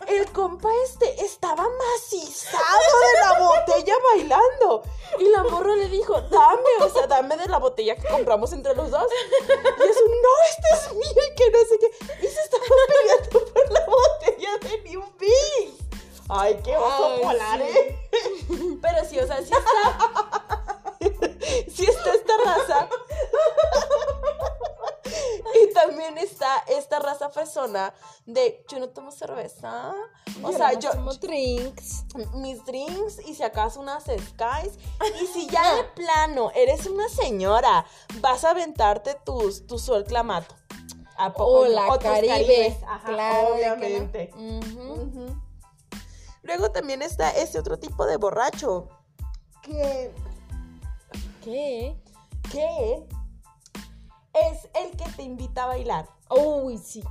el 0.07 0.31
compa 0.31 0.69
este 0.85 1.23
estaba 1.23 1.63
macizado 1.63 2.99
de 3.13 3.19
la 3.21 3.39
botella 3.39 3.95
bailando. 4.13 4.83
Y 5.19 5.29
la 5.29 5.43
morra 5.43 5.75
le 5.75 5.87
dijo, 5.89 6.19
dame, 6.21 6.69
o 6.81 6.89
sea, 6.89 7.07
dame 7.07 7.37
de 7.37 7.47
la 7.47 7.59
botella 7.59 7.95
que 7.95 8.07
compramos 8.07 8.51
entre 8.53 8.75
los 8.75 8.91
dos. 8.91 9.07
Y 9.49 9.83
eso, 9.83 9.99
no, 10.05 10.29
este 10.49 10.67
es 10.73 10.93
mío 10.93 11.23
y 11.31 11.35
que 11.35 11.51
no 11.51 11.59
sé 11.59 11.79
qué. 11.79 12.25
Y 12.25 12.29
se 12.29 12.41
estaba 12.41 12.63
peleando 12.87 13.53
por 13.53 13.71
la 13.71 13.85
botella 13.85 14.57
de 14.61 14.89
New 14.89 15.03
Mix. 15.19 15.83
Ay, 16.29 16.59
qué 16.63 16.75
oso 16.77 17.05
Ay, 17.05 17.21
polar, 17.21 17.59
sí. 17.59 17.77
¿eh? 17.77 17.99
Pero 18.81 19.05
sí, 19.05 19.19
o 19.19 19.27
sea, 19.27 19.37
sí 19.37 19.51
está. 19.51 20.12
Fresona 27.43 27.93
de 28.25 28.63
yo 28.69 28.79
no 28.79 28.89
tomo 28.89 29.11
cerveza. 29.11 29.93
O 30.41 30.51
sea, 30.51 30.73
yo, 30.79 30.91
Como 30.91 31.13
drinks. 31.13 32.05
mis 32.35 32.63
drinks 32.65 33.19
y 33.27 33.35
si 33.35 33.43
acaso 33.43 33.79
unas 33.79 34.03
skies. 34.03 34.77
Y 35.21 35.27
si 35.27 35.47
ya 35.51 35.75
de 35.75 35.83
plano 35.83 36.51
eres 36.55 36.85
una 36.85 37.09
señora, 37.09 37.85
vas 38.21 38.43
a 38.43 38.51
aventarte 38.51 39.15
tus, 39.25 39.67
tu 39.67 39.77
sol 39.77 40.03
clamato. 40.03 40.55
¿A 41.17 41.31
poco 41.31 41.59
O 41.59 41.65
la 41.67 41.97
Caribe. 41.99 42.27
caribes. 42.27 42.77
Ajá, 42.87 43.07
claro, 43.07 43.55
obviamente. 43.55 44.31
Luego 46.41 46.71
también 46.71 47.01
está 47.01 47.29
ese 47.31 47.59
otro 47.59 47.77
tipo 47.77 48.05
de 48.05 48.17
borracho 48.17 48.89
que, 49.61 50.11
¿Qué? 51.41 51.95
que 52.51 53.07
es 54.33 54.67
el 54.73 54.97
que 54.97 55.09
te 55.15 55.23
invita 55.23 55.63
a 55.63 55.67
bailar. 55.67 56.09
Uy, 56.29 56.77
sí. 56.79 57.03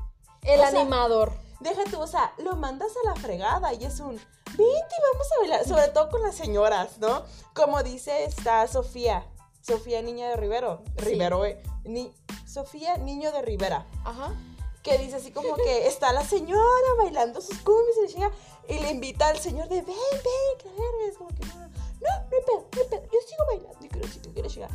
El 0.42 0.60
O 0.60 0.66
sea, 0.68 0.80
animador. 0.80 1.32
Deja 1.60 1.84
tú, 1.84 2.00
o 2.00 2.06
sea, 2.06 2.32
lo 2.38 2.56
mandas 2.56 2.90
a 3.04 3.08
la 3.08 3.14
fregada 3.14 3.72
y 3.72 3.84
es 3.84 4.00
un, 4.00 4.16
vente, 4.16 4.96
vamos 5.12 5.26
a 5.32 5.40
bailar, 5.40 5.64
sobre 5.66 5.88
todo 5.88 6.10
con 6.10 6.22
las 6.22 6.34
señoras, 6.34 6.98
¿no? 6.98 7.24
Como 7.54 7.82
dice 7.84 8.24
esta 8.24 8.66
Sofía, 8.66 9.24
Sofía 9.60 10.02
Niña 10.02 10.28
de 10.28 10.36
Rivero, 10.36 10.82
Sí. 10.98 11.04
Rivero, 11.04 11.44
eh, 11.44 11.62
ni, 11.84 12.12
Sofía 12.46 12.96
Niño 12.96 13.30
de 13.30 13.42
Rivera, 13.42 13.86
Ajá. 14.04 14.34
que 14.82 14.98
dice 14.98 15.16
así 15.16 15.30
como 15.30 15.54
que 15.54 15.86
está 15.86 16.12
la 16.12 16.24
señora 16.24 16.60
bailando 16.98 17.40
sus 17.40 17.58
cumbias 17.58 17.96
y 17.98 18.00
le 18.00 18.08
llega 18.08 18.30
y 18.68 18.78
le 18.80 18.90
invita 18.90 19.28
al 19.28 19.38
señor 19.38 19.68
de, 19.68 19.82
ven, 19.82 19.86
ven, 19.86 20.58
que 20.58 20.68
la 20.68 20.74
verga", 20.74 21.06
es 21.08 21.16
como 21.16 21.30
que 21.30 21.46
no, 21.46 21.54
no, 21.54 21.68
no, 21.68 21.68
no 22.40 22.64
no 22.90 23.02
yo 23.12 23.18
sigo 23.28 23.46
bailando 23.46 23.78
y 23.80 23.88
quiero, 23.88 24.08
sí, 24.08 24.20
quiero 24.34 24.48
llegar. 24.48 24.70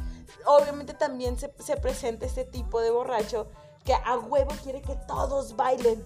Obviamente 0.46 0.94
también 0.94 1.38
se, 1.38 1.54
se 1.60 1.76
presenta 1.76 2.26
este 2.26 2.46
tipo 2.46 2.80
de 2.80 2.92
borracho 2.92 3.48
que 3.88 3.94
a 3.94 4.18
huevo 4.18 4.52
quiere 4.64 4.82
que 4.82 4.96
todos 5.08 5.56
bailen. 5.56 6.06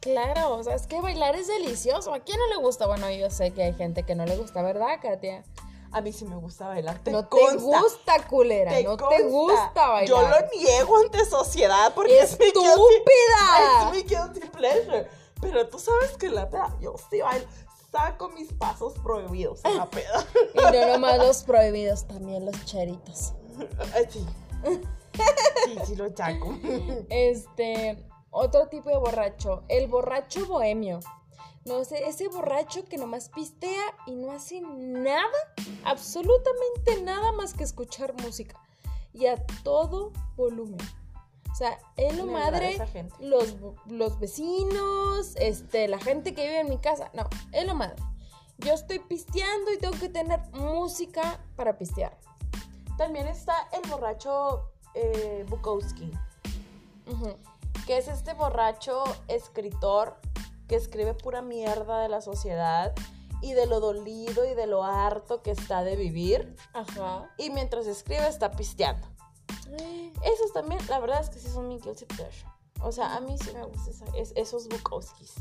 Claro, 0.00 0.56
o 0.56 0.64
sea, 0.64 0.74
es 0.74 0.86
que 0.88 1.00
bailar 1.00 1.36
es 1.36 1.46
delicioso. 1.46 2.12
¿A 2.12 2.20
quién 2.20 2.38
no 2.38 2.46
le 2.56 2.56
gusta? 2.64 2.86
Bueno, 2.86 3.08
yo 3.10 3.30
sé 3.30 3.52
que 3.52 3.62
hay 3.62 3.74
gente 3.74 4.02
que 4.02 4.14
no 4.16 4.24
le 4.24 4.36
gusta, 4.36 4.62
¿verdad, 4.62 4.98
Katia? 5.00 5.44
A 5.92 6.00
mí 6.00 6.12
sí 6.12 6.24
me 6.24 6.36
gusta 6.36 6.66
bailar. 6.68 6.98
Te 7.04 7.10
no 7.12 7.28
consta, 7.28 7.58
te 7.58 7.80
gusta, 7.82 8.26
culera. 8.28 8.70
te 8.72 8.82
no 8.82 8.96
te 8.96 9.04
consta. 9.04 9.22
gusta 9.28 9.88
bailar. 9.88 10.08
Yo 10.08 10.22
lo 10.28 10.36
niego 10.58 10.96
ante 10.96 11.24
sociedad 11.26 11.92
porque 11.94 12.18
es 12.18 12.38
mi 12.40 12.46
guilty- 12.46 12.66
¡Estúpida! 12.66 13.82
es 13.82 13.90
mi 13.92 14.02
guilty 14.02 14.48
pleasure. 14.48 15.06
Pero 15.42 15.68
tú 15.68 15.78
sabes 15.78 16.16
que 16.16 16.30
la 16.30 16.48
peda, 16.48 16.74
yo 16.80 16.94
sí 17.10 17.20
bailo. 17.20 17.46
Saco 17.92 18.30
mis 18.30 18.50
pasos 18.54 18.94
prohibidos 19.02 19.60
en 19.66 19.76
la 19.76 19.84
peda. 19.90 20.24
Y 20.54 20.58
no 20.58 20.86
nomás 20.94 21.18
los 21.18 21.44
prohibidos, 21.44 22.06
también 22.08 22.46
los 22.46 22.64
cheritos. 22.64 23.34
Sí. 24.10 24.26
Sí, 25.66 25.76
sí 25.86 25.96
lo 25.96 26.14
saco. 26.14 26.54
Este, 27.08 28.04
otro 28.30 28.68
tipo 28.68 28.88
de 28.88 28.96
borracho, 28.96 29.62
el 29.68 29.88
borracho 29.88 30.46
bohemio. 30.46 31.00
No 31.64 31.84
sé, 31.84 32.08
ese 32.08 32.26
borracho 32.28 32.84
que 32.86 32.98
nomás 32.98 33.28
pistea 33.28 33.84
y 34.06 34.16
no 34.16 34.32
hace 34.32 34.60
nada, 34.60 35.28
absolutamente 35.84 37.00
nada 37.02 37.30
más 37.32 37.54
que 37.54 37.62
escuchar 37.62 38.14
música. 38.20 38.60
Y 39.12 39.26
a 39.26 39.36
todo 39.62 40.12
volumen. 40.36 40.80
O 41.52 41.54
sea, 41.54 41.78
él 41.96 42.16
lo 42.16 42.26
madre, 42.26 42.78
los, 43.20 43.56
los 43.86 44.18
vecinos, 44.18 45.36
este, 45.36 45.86
la 45.86 45.98
gente 45.98 46.34
que 46.34 46.42
vive 46.42 46.60
en 46.60 46.70
mi 46.70 46.78
casa. 46.78 47.10
No, 47.12 47.28
él 47.52 47.66
lo 47.66 47.74
madre. 47.74 48.02
Yo 48.58 48.72
estoy 48.72 49.00
pisteando 49.00 49.70
y 49.72 49.78
tengo 49.78 49.98
que 49.98 50.08
tener 50.08 50.40
música 50.52 51.44
para 51.54 51.76
pistear. 51.76 52.18
También 52.96 53.26
está 53.26 53.54
el 53.72 53.88
borracho 53.90 54.71
eh, 54.94 55.44
Bukowski, 55.48 56.12
que 57.86 57.98
es 57.98 58.08
este 58.08 58.34
borracho 58.34 59.04
escritor 59.28 60.16
que 60.68 60.76
escribe 60.76 61.14
pura 61.14 61.42
mierda 61.42 62.00
de 62.00 62.08
la 62.08 62.20
sociedad 62.20 62.94
y 63.40 63.52
de 63.52 63.66
lo 63.66 63.80
dolido 63.80 64.44
y 64.44 64.54
de 64.54 64.66
lo 64.66 64.84
harto 64.84 65.42
que 65.42 65.50
está 65.50 65.82
de 65.82 65.96
vivir. 65.96 66.56
Ajá. 66.72 67.30
Y 67.38 67.50
mientras 67.50 67.86
escribe 67.86 68.26
está 68.28 68.52
pisteando. 68.52 69.06
Esos 70.22 70.52
también, 70.52 70.80
la 70.88 71.00
verdad 71.00 71.20
es 71.20 71.30
que 71.30 71.38
sí 71.38 71.48
son 71.48 71.68
mi 71.68 71.78
guilty 71.78 72.04
pleasure. 72.04 72.48
O 72.82 72.90
sea, 72.90 73.16
a 73.16 73.20
mí 73.20 73.36
sí 73.38 73.50
me 73.54 73.64
gustan 73.64 74.08
esos 74.34 74.68
Bukowskis. 74.68 75.34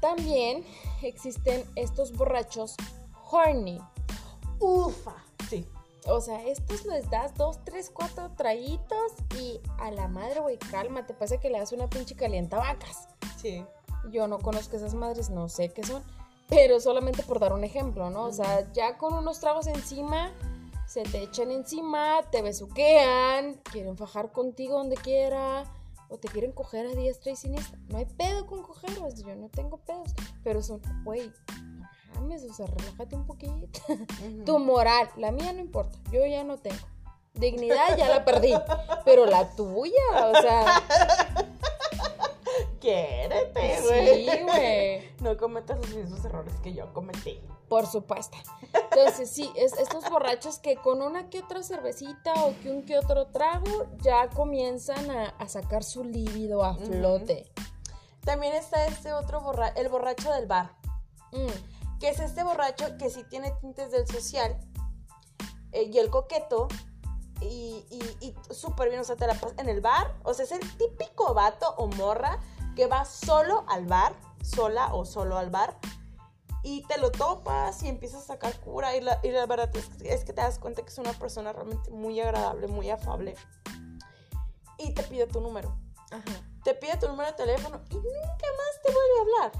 También 0.00 0.64
existen 1.02 1.68
estos 1.76 2.12
borrachos 2.12 2.74
horny. 3.30 3.78
Ufa. 4.60 5.27
O 6.06 6.20
sea, 6.20 6.42
estos 6.46 6.86
les 6.86 7.08
das 7.10 7.34
dos, 7.34 7.58
tres, 7.64 7.90
cuatro 7.92 8.30
traguitos 8.36 9.12
y 9.38 9.60
a 9.78 9.90
la 9.90 10.08
madre, 10.08 10.40
güey, 10.40 10.58
calma, 10.58 11.06
te 11.06 11.14
pasa 11.14 11.38
que 11.38 11.50
le 11.50 11.58
das 11.58 11.72
una 11.72 11.88
pinche 11.88 12.14
calientavacas. 12.14 13.08
Sí. 13.36 13.64
Yo 14.10 14.26
no 14.26 14.38
conozco 14.38 14.76
esas 14.76 14.94
madres, 14.94 15.28
no 15.28 15.48
sé 15.48 15.70
qué 15.70 15.82
son, 15.82 16.02
pero 16.48 16.80
solamente 16.80 17.22
por 17.22 17.40
dar 17.40 17.52
un 17.52 17.64
ejemplo, 17.64 18.10
¿no? 18.10 18.24
O 18.24 18.32
sea, 18.32 18.70
ya 18.72 18.96
con 18.96 19.14
unos 19.14 19.40
tragos 19.40 19.66
encima, 19.66 20.32
se 20.86 21.02
te 21.02 21.22
echan 21.22 21.50
encima, 21.50 22.22
te 22.30 22.40
besuquean, 22.40 23.54
quieren 23.70 23.96
fajar 23.98 24.32
contigo 24.32 24.78
donde 24.78 24.96
quiera, 24.96 25.64
o 26.08 26.16
te 26.16 26.28
quieren 26.28 26.52
coger 26.52 26.86
a 26.86 26.94
diestra 26.94 27.32
y 27.32 27.36
siniestra. 27.36 27.78
No 27.88 27.98
hay 27.98 28.06
pedo 28.06 28.46
con 28.46 28.62
cogerlos, 28.62 29.22
yo 29.22 29.34
no 29.36 29.48
tengo 29.48 29.76
pedos, 29.78 30.14
pero 30.42 30.62
son, 30.62 30.80
güey, 31.04 31.30
mames, 32.14 32.44
o 32.44 32.52
sea, 32.52 32.66
relájate 32.66 33.16
un 33.16 33.26
poquito. 33.26 33.54
Tu 34.44 34.58
moral, 34.58 35.08
la 35.16 35.32
mía 35.32 35.52
no 35.52 35.60
importa, 35.60 35.98
yo 36.10 36.24
ya 36.26 36.44
no 36.44 36.58
tengo. 36.58 36.76
Dignidad 37.34 37.96
ya 37.96 38.08
la 38.08 38.24
perdí, 38.24 38.52
pero 39.04 39.24
la 39.26 39.48
tuya, 39.54 39.92
o 40.26 40.40
sea, 40.42 40.82
Quiérete, 42.80 43.80
güey. 43.82 44.28
sí, 44.28 44.42
güey. 44.42 45.10
No 45.20 45.36
cometas 45.36 45.78
los 45.78 45.94
mismos 45.94 46.24
errores 46.24 46.54
que 46.62 46.72
yo 46.72 46.92
cometí. 46.92 47.40
Por 47.68 47.86
supuesto. 47.86 48.36
Entonces, 48.72 49.30
sí, 49.30 49.50
es, 49.56 49.72
estos 49.78 50.08
borrachos 50.08 50.58
que 50.58 50.76
con 50.76 51.02
una 51.02 51.28
que 51.28 51.40
otra 51.40 51.62
cervecita 51.62 52.32
o 52.44 52.54
que 52.62 52.70
un 52.70 52.84
que 52.84 52.96
otro 52.98 53.26
trago 53.26 53.86
ya 54.00 54.30
comienzan 54.30 55.10
a, 55.10 55.28
a 55.28 55.48
sacar 55.48 55.84
su 55.84 56.04
líbido 56.04 56.64
a 56.64 56.74
flote. 56.74 57.50
También 58.24 58.54
está 58.54 58.86
este 58.86 59.12
otro 59.12 59.40
borracho, 59.40 59.80
el 59.80 59.88
borracho 59.88 60.32
del 60.32 60.46
bar. 60.46 60.72
Mm, 61.32 61.77
Que 62.00 62.10
es 62.10 62.20
este 62.20 62.44
borracho 62.44 62.96
que 62.98 63.10
sí 63.10 63.24
tiene 63.24 63.52
tintes 63.60 63.90
del 63.90 64.06
social 64.06 64.58
eh, 65.72 65.84
y 65.84 65.98
el 65.98 66.10
coqueto. 66.10 66.68
Y, 67.40 67.84
y, 67.90 68.16
y 68.20 68.34
súper 68.52 68.88
bien, 68.88 69.00
o 69.00 69.04
sea, 69.04 69.16
te 69.16 69.26
la 69.26 69.34
pasas 69.34 69.58
en 69.58 69.68
el 69.68 69.80
bar. 69.80 70.14
O 70.24 70.34
sea, 70.34 70.44
es 70.44 70.52
el 70.52 70.60
típico 70.76 71.34
vato 71.34 71.74
o 71.76 71.86
morra 71.88 72.38
que 72.74 72.86
va 72.86 73.04
solo 73.04 73.64
al 73.68 73.86
bar, 73.86 74.14
sola 74.42 74.94
o 74.94 75.04
solo 75.04 75.36
al 75.38 75.50
bar. 75.50 75.78
Y 76.64 76.82
te 76.86 76.98
lo 76.98 77.10
topas 77.12 77.82
y 77.82 77.88
empiezas 77.88 78.24
a 78.24 78.26
sacar 78.26 78.58
cura. 78.60 78.96
Y 78.96 79.00
la, 79.00 79.20
y 79.22 79.30
la 79.30 79.46
verdad 79.46 79.70
es, 79.76 79.86
que- 79.88 80.12
es 80.12 80.24
que 80.24 80.32
te 80.32 80.40
das 80.40 80.58
cuenta 80.58 80.82
que 80.82 80.88
es 80.88 80.98
una 80.98 81.12
persona 81.12 81.52
realmente 81.52 81.90
muy 81.90 82.20
agradable, 82.20 82.66
muy 82.66 82.90
afable. 82.90 83.36
Y 84.78 84.92
te 84.94 85.02
pide 85.04 85.26
tu 85.26 85.40
número. 85.40 85.76
Ajá. 86.10 86.22
te 86.64 86.74
pide 86.74 86.96
tu 86.96 87.06
número 87.06 87.30
de 87.30 87.36
teléfono 87.36 87.82
y 87.90 87.94
nunca 87.96 88.06
más 88.56 88.82
te 88.82 88.92
vuelve 88.92 89.14
a 89.18 89.20
hablar. 89.20 89.52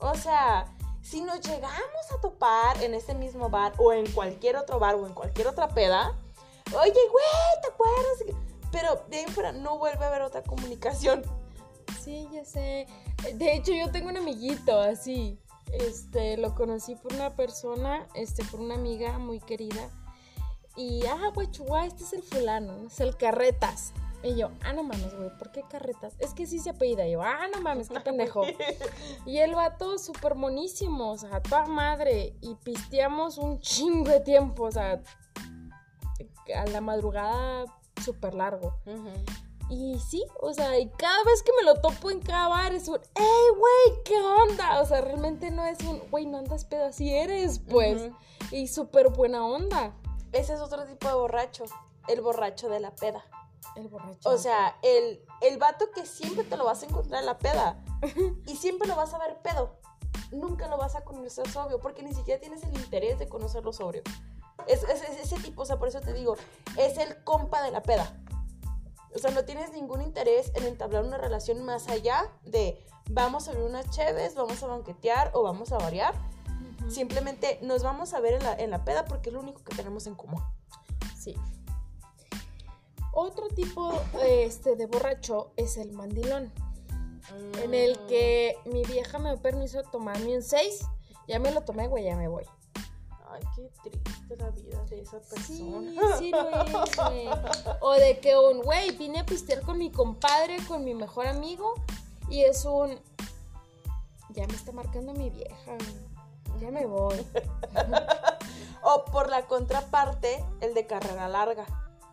O 0.00 0.14
sea, 0.14 0.76
si 1.04 1.20
nos 1.20 1.40
llegamos 1.40 2.12
a 2.12 2.20
topar 2.20 2.82
en 2.82 2.94
ese 2.94 3.14
mismo 3.14 3.50
bar 3.50 3.74
o 3.76 3.92
en 3.92 4.10
cualquier 4.12 4.56
otro 4.56 4.78
bar 4.78 4.94
o 4.94 5.06
en 5.06 5.12
cualquier 5.12 5.46
otra 5.46 5.68
peda, 5.68 6.18
oye, 6.72 6.92
güey, 6.92 7.62
¿te 7.62 7.68
acuerdas? 7.68 8.38
Pero 8.72 9.04
de 9.08 9.26
fuera 9.28 9.52
no 9.52 9.78
vuelve 9.78 10.02
a 10.04 10.08
haber 10.08 10.22
otra 10.22 10.42
comunicación. 10.42 11.22
Sí, 12.02 12.26
ya 12.32 12.44
sé. 12.44 12.86
De 13.34 13.54
hecho, 13.54 13.72
yo 13.72 13.90
tengo 13.90 14.08
un 14.08 14.16
amiguito 14.16 14.80
así. 14.80 15.38
Este, 15.72 16.36
lo 16.38 16.54
conocí 16.54 16.94
por 16.94 17.12
una 17.12 17.36
persona, 17.36 18.06
este, 18.14 18.44
por 18.44 18.60
una 18.60 18.74
amiga 18.74 19.18
muy 19.18 19.40
querida. 19.40 19.90
Y, 20.76 21.04
ah, 21.06 21.32
chua, 21.50 21.86
este 21.86 22.04
es 22.04 22.12
el 22.14 22.22
fulano, 22.22 22.86
es 22.86 22.98
el 23.00 23.16
carretas. 23.16 23.92
Y 24.24 24.36
yo, 24.36 24.50
ah, 24.64 24.72
no 24.72 24.82
mames, 24.82 25.14
güey, 25.14 25.28
¿por 25.36 25.52
qué 25.52 25.62
carretas? 25.68 26.14
Es 26.18 26.32
que 26.32 26.46
sí 26.46 26.58
se 26.58 26.70
apellida. 26.70 27.06
Y 27.06 27.12
yo, 27.12 27.22
ah, 27.22 27.46
no 27.52 27.60
mames, 27.60 27.90
qué 27.90 28.00
pendejo. 28.00 28.42
y 29.26 29.38
el 29.38 29.54
vato 29.54 29.98
súper 29.98 30.34
monísimo, 30.34 31.12
o 31.12 31.18
sea, 31.18 31.42
toda 31.42 31.66
madre. 31.66 32.34
Y 32.40 32.54
pisteamos 32.54 33.36
un 33.36 33.60
chingo 33.60 34.10
de 34.10 34.20
tiempo, 34.20 34.64
o 34.64 34.72
sea, 34.72 35.02
a 36.56 36.66
la 36.66 36.80
madrugada 36.80 37.66
súper 38.02 38.34
largo. 38.34 38.74
Y 39.68 39.98
sí, 39.98 40.24
o 40.40 40.54
sea, 40.54 40.78
y 40.78 40.88
cada 40.90 41.22
vez 41.24 41.42
que 41.42 41.52
me 41.58 41.62
lo 41.62 41.80
topo 41.80 42.10
en 42.10 42.20
cada 42.20 42.48
bar 42.48 42.74
es 42.74 42.88
un, 42.88 42.96
¡Ey, 43.14 43.48
güey! 43.56 44.02
¿Qué 44.04 44.20
onda? 44.20 44.80
O 44.80 44.86
sea, 44.86 45.02
realmente 45.02 45.50
no 45.50 45.66
es 45.66 45.80
un, 45.80 46.00
güey, 46.10 46.24
no 46.24 46.38
andas 46.38 46.64
pedo, 46.64 46.86
así 46.86 47.12
eres, 47.14 47.58
pues. 47.58 48.10
Y 48.50 48.68
súper 48.68 49.10
buena 49.10 49.44
onda. 49.44 49.94
Ese 50.32 50.54
es 50.54 50.60
otro 50.60 50.84
tipo 50.84 51.08
de 51.08 51.14
borracho, 51.14 51.64
el 52.08 52.20
borracho 52.22 52.68
de 52.68 52.80
la 52.80 52.94
peda. 52.94 53.24
El 53.76 53.88
borracho. 53.88 54.28
O 54.28 54.38
sea, 54.38 54.76
el, 54.82 55.24
el 55.40 55.58
vato 55.58 55.90
que 55.92 56.06
siempre 56.06 56.44
te 56.44 56.56
lo 56.56 56.64
vas 56.64 56.82
a 56.82 56.86
encontrar 56.86 57.20
en 57.20 57.26
la 57.26 57.38
peda 57.38 57.82
y 58.46 58.56
siempre 58.56 58.88
lo 58.88 58.96
vas 58.96 59.14
a 59.14 59.18
ver 59.18 59.40
pedo. 59.42 59.78
Nunca 60.30 60.68
lo 60.68 60.76
vas 60.76 60.96
a 60.96 61.04
conocer 61.04 61.48
sobrio 61.48 61.80
porque 61.80 62.02
ni 62.02 62.14
siquiera 62.14 62.40
tienes 62.40 62.62
el 62.62 62.74
interés 62.74 63.18
de 63.18 63.28
conocerlo 63.28 63.72
sobrio. 63.72 64.02
Es, 64.66 64.82
es, 64.84 65.02
es 65.02 65.20
ese 65.20 65.36
tipo, 65.42 65.62
o 65.62 65.66
sea, 65.66 65.78
por 65.78 65.88
eso 65.88 66.00
te 66.00 66.12
digo, 66.12 66.36
es 66.76 66.98
el 66.98 67.22
compa 67.24 67.62
de 67.62 67.70
la 67.70 67.82
peda. 67.82 68.16
O 69.14 69.18
sea, 69.18 69.30
no 69.30 69.44
tienes 69.44 69.72
ningún 69.72 70.02
interés 70.02 70.50
en 70.54 70.64
entablar 70.64 71.04
una 71.04 71.18
relación 71.18 71.62
más 71.64 71.88
allá 71.88 72.28
de 72.44 72.84
vamos 73.10 73.48
a 73.48 73.52
ver 73.52 73.62
unas 73.62 73.88
cheves, 73.90 74.34
vamos 74.34 74.62
a 74.62 74.66
banquetear 74.66 75.30
o 75.34 75.42
vamos 75.42 75.72
a 75.72 75.78
variar. 75.78 76.14
Simplemente 76.88 77.58
nos 77.62 77.82
vamos 77.82 78.12
a 78.12 78.20
ver 78.20 78.34
en 78.34 78.42
la, 78.42 78.54
en 78.54 78.70
la 78.70 78.84
peda 78.84 79.04
porque 79.04 79.30
es 79.30 79.34
lo 79.34 79.40
único 79.40 79.62
que 79.62 79.74
tenemos 79.74 80.06
en 80.06 80.14
común. 80.14 80.42
Sí. 81.16 81.36
Otro 83.14 83.48
tipo 83.48 83.92
este, 84.24 84.76
de 84.76 84.86
borracho 84.86 85.52
es 85.56 85.76
el 85.76 85.92
mandilón. 85.92 86.52
En 87.62 87.72
el 87.74 87.98
Mm. 87.98 88.06
que 88.08 88.58
mi 88.66 88.82
vieja 88.84 89.18
me 89.18 89.30
dio 89.30 89.40
permiso 89.40 89.78
de 89.78 89.84
tomarme 89.90 90.36
un 90.36 90.42
6. 90.42 90.84
Ya 91.26 91.38
me 91.38 91.50
lo 91.52 91.62
tomé, 91.62 91.88
güey, 91.88 92.04
ya 92.04 92.16
me 92.16 92.28
voy. 92.28 92.44
Ay, 93.30 93.42
qué 93.56 93.70
triste 93.90 94.36
la 94.36 94.50
vida 94.50 94.84
de 94.84 95.00
esa 95.00 95.18
Sí, 95.20 95.30
persona. 95.34 96.18
sí 96.18 96.30
lo 96.30 96.50
es, 96.84 96.96
güey. 96.96 97.28
O 97.80 97.92
de 97.92 98.18
que 98.20 98.36
un, 98.36 98.62
güey, 98.62 98.90
vine 98.96 99.20
a 99.20 99.26
pistear 99.26 99.62
con 99.62 99.78
mi 99.78 99.90
compadre, 99.90 100.58
con 100.68 100.84
mi 100.84 100.94
mejor 100.94 101.26
amigo. 101.26 101.74
Y 102.28 102.42
es 102.42 102.64
un, 102.64 102.98
ya 104.30 104.46
me 104.46 104.54
está 104.54 104.72
marcando 104.72 105.12
mi 105.14 105.30
vieja. 105.30 105.76
Ya 106.60 106.70
me 106.70 106.84
voy. 106.86 107.24
O 108.86 109.06
por 109.06 109.30
la 109.30 109.46
contraparte, 109.46 110.44
el 110.60 110.74
de 110.74 110.86
carrera 110.86 111.26
larga. 111.26 111.64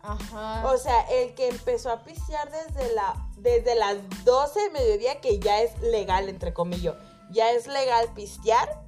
Ajá. 0.02 0.66
O 0.66 0.76
sea, 0.76 1.02
el 1.10 1.34
que 1.34 1.48
empezó 1.48 1.90
a 1.90 2.02
pistear 2.02 2.50
desde, 2.50 2.92
la, 2.94 3.14
desde 3.36 3.74
las 3.74 3.96
12 4.24 4.60
de 4.60 4.70
mediodía, 4.70 5.20
que 5.20 5.38
ya 5.38 5.60
es 5.62 5.78
legal, 5.80 6.28
entre 6.28 6.52
comillas. 6.52 6.96
Ya 7.30 7.50
es 7.52 7.66
legal 7.66 8.12
pistear. 8.14 8.82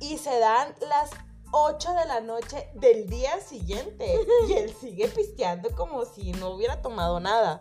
Y 0.00 0.18
se 0.18 0.38
dan 0.38 0.74
las 0.88 1.10
8 1.52 1.92
de 1.94 2.04
la 2.06 2.20
noche 2.20 2.68
del 2.74 3.08
día 3.08 3.40
siguiente. 3.40 4.18
y 4.48 4.54
él 4.54 4.74
sigue 4.80 5.08
pisteando 5.08 5.74
como 5.74 6.04
si 6.04 6.32
no 6.32 6.50
hubiera 6.50 6.82
tomado 6.82 7.20
nada. 7.20 7.60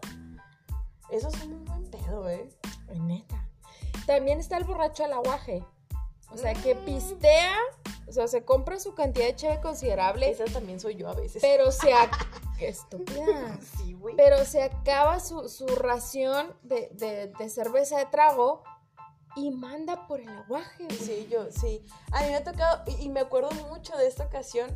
Eso 1.11 1.27
es 1.27 1.43
un 1.43 1.65
buen 1.65 1.89
pedo, 1.89 2.29
¿eh? 2.29 2.49
Neta. 2.93 3.47
También 4.05 4.39
está 4.39 4.57
el 4.57 4.63
borracho 4.63 5.03
al 5.03 5.13
aguaje. 5.13 5.63
O 6.31 6.37
sea, 6.37 6.53
que 6.53 6.75
pistea, 6.75 7.55
o 8.09 8.13
sea, 8.13 8.27
se 8.27 8.43
compra 8.43 8.79
su 8.79 8.93
cantidad 8.95 9.25
de 9.27 9.35
cheve 9.35 9.61
considerable, 9.61 10.29
Esa 10.29 10.45
también 10.45 10.79
soy 10.79 10.95
yo 10.95 11.07
a 11.09 11.13
veces. 11.13 11.41
pero 11.41 11.71
se... 11.71 11.91
¡Qué 12.57 12.67
estúpida! 12.69 13.57
Sí, 13.77 13.93
güey. 13.93 14.15
Pero 14.17 14.43
se 14.45 14.61
acaba 14.63 15.19
su, 15.19 15.47
su 15.47 15.65
ración 15.67 16.53
de, 16.63 16.89
de- 16.93 17.27
de 17.27 17.49
cerveza 17.49 17.97
de 17.97 18.05
trago 18.07 18.63
y 19.35 19.51
manda 19.51 20.07
por 20.07 20.19
el 20.19 20.27
aguaje, 20.29 20.83
güey. 20.85 20.97
Sí, 20.97 21.27
yo, 21.31 21.51
sí. 21.51 21.83
A 22.11 22.21
mí 22.23 22.27
me 22.29 22.35
ha 22.35 22.43
tocado, 22.43 22.83
y, 22.87 23.03
y 23.05 23.09
me 23.09 23.21
acuerdo 23.21 23.51
mucho 23.69 23.95
de 23.95 24.07
esta 24.07 24.25
ocasión, 24.25 24.75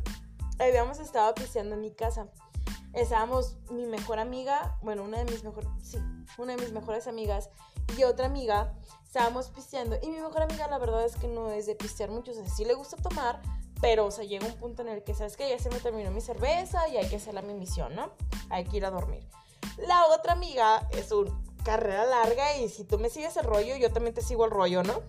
habíamos 0.58 0.98
estado 1.00 1.34
pisteando 1.34 1.74
en 1.74 1.80
mi 1.82 1.90
casa. 1.92 2.28
Estábamos 2.94 3.56
mi 3.70 3.86
mejor 3.86 4.20
amiga, 4.20 4.78
bueno, 4.80 5.02
una 5.02 5.18
de 5.18 5.24
mis 5.24 5.42
mejores, 5.42 5.68
sí, 5.82 5.98
una 6.38 6.54
de 6.54 6.62
mis 6.62 6.72
mejores 6.72 7.08
amigas 7.08 7.50
y 7.96 8.04
otra 8.04 8.26
amiga, 8.26 8.72
estábamos 9.04 9.48
pisteando. 9.48 9.96
Y 10.02 10.08
mi 10.08 10.20
mejor 10.20 10.42
amiga, 10.42 10.66
la 10.68 10.78
verdad 10.78 11.04
es 11.04 11.16
que 11.16 11.28
no 11.28 11.50
es 11.50 11.66
de 11.66 11.74
pistear 11.74 12.10
mucho, 12.10 12.32
o 12.32 12.34
sea, 12.34 12.48
sí 12.48 12.64
le 12.64 12.74
gusta 12.74 12.96
tomar, 12.96 13.40
pero, 13.80 14.06
o 14.06 14.10
sea, 14.10 14.24
llega 14.24 14.46
un 14.46 14.54
punto 14.54 14.82
en 14.82 14.88
el 14.88 15.04
que, 15.04 15.14
¿sabes 15.14 15.36
que 15.36 15.48
Ya 15.48 15.58
se 15.58 15.70
me 15.70 15.80
terminó 15.80 16.10
mi 16.10 16.20
cerveza 16.20 16.88
y 16.88 16.96
hay 16.96 17.08
que 17.08 17.16
hacer 17.16 17.34
la 17.34 17.42
mi 17.42 17.54
misión, 17.54 17.94
¿no? 17.94 18.12
Hay 18.50 18.64
que 18.64 18.78
ir 18.78 18.86
a 18.86 18.90
dormir. 18.90 19.28
La 19.78 20.06
otra 20.06 20.32
amiga 20.32 20.88
es 20.92 21.10
un 21.12 21.54
carrera 21.64 22.04
larga 22.04 22.56
y 22.58 22.68
si 22.68 22.84
tú 22.84 22.98
me 22.98 23.08
sigues 23.08 23.36
el 23.36 23.44
rollo, 23.44 23.74
yo 23.76 23.90
también 23.90 24.14
te 24.14 24.22
sigo 24.22 24.44
el 24.44 24.50
rollo, 24.50 24.82
¿no? 24.82 25.00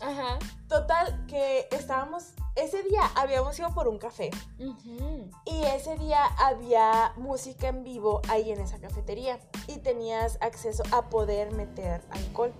Ajá. 0.00 0.38
Total, 0.68 1.26
que 1.26 1.68
estábamos, 1.72 2.32
ese 2.60 2.82
día 2.82 3.02
habíamos 3.14 3.58
ido 3.58 3.72
por 3.74 3.88
un 3.88 3.98
café 3.98 4.30
Ujú. 4.58 5.30
y 5.46 5.62
ese 5.64 5.96
día 5.96 6.24
había 6.38 7.12
música 7.16 7.68
en 7.68 7.84
vivo 7.84 8.20
ahí 8.28 8.50
en 8.50 8.60
esa 8.60 8.78
cafetería 8.78 9.40
y 9.66 9.78
tenías 9.78 10.38
acceso 10.40 10.82
a 10.92 11.08
poder 11.08 11.52
meter 11.52 12.02
alcohol. 12.10 12.52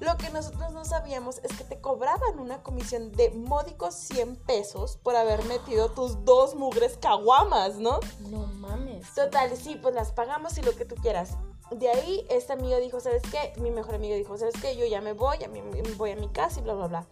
Lo 0.00 0.16
que 0.16 0.28
nosotros 0.30 0.72
no 0.72 0.84
sabíamos 0.84 1.38
es 1.44 1.56
que 1.56 1.64
te 1.64 1.80
cobraban 1.80 2.38
una 2.38 2.62
comisión 2.62 3.12
de 3.12 3.30
módicos 3.30 3.94
100 3.94 4.36
pesos 4.36 4.98
por 4.98 5.14
haber 5.16 5.44
metido 5.44 5.90
tus 5.90 6.24
dos 6.24 6.54
mugres 6.56 6.98
caguamas, 7.00 7.76
¿no? 7.76 8.00
No 8.28 8.46
mames. 8.46 9.14
Total, 9.14 9.56
sí, 9.56 9.78
pues 9.80 9.94
las 9.94 10.12
pagamos 10.12 10.58
y 10.58 10.62
lo 10.62 10.74
que 10.74 10.84
tú 10.84 10.96
quieras. 10.96 11.36
De 11.70 11.88
ahí, 11.88 12.26
este 12.28 12.52
amigo 12.52 12.76
dijo, 12.78 13.00
¿sabes 13.00 13.22
qué? 13.30 13.58
Mi 13.60 13.70
mejor 13.70 13.94
amigo 13.94 14.14
dijo, 14.16 14.36
¿sabes 14.36 14.54
qué? 14.60 14.76
Yo 14.76 14.84
ya 14.84 15.00
me 15.00 15.12
voy, 15.12 15.42
a 15.42 15.48
mí 15.48 15.62
me 15.62 15.82
voy 15.94 16.10
a 16.10 16.16
mi 16.16 16.28
casa 16.28 16.60
y 16.60 16.62
bla, 16.64 16.74
bla, 16.74 16.88
bla. 16.88 17.06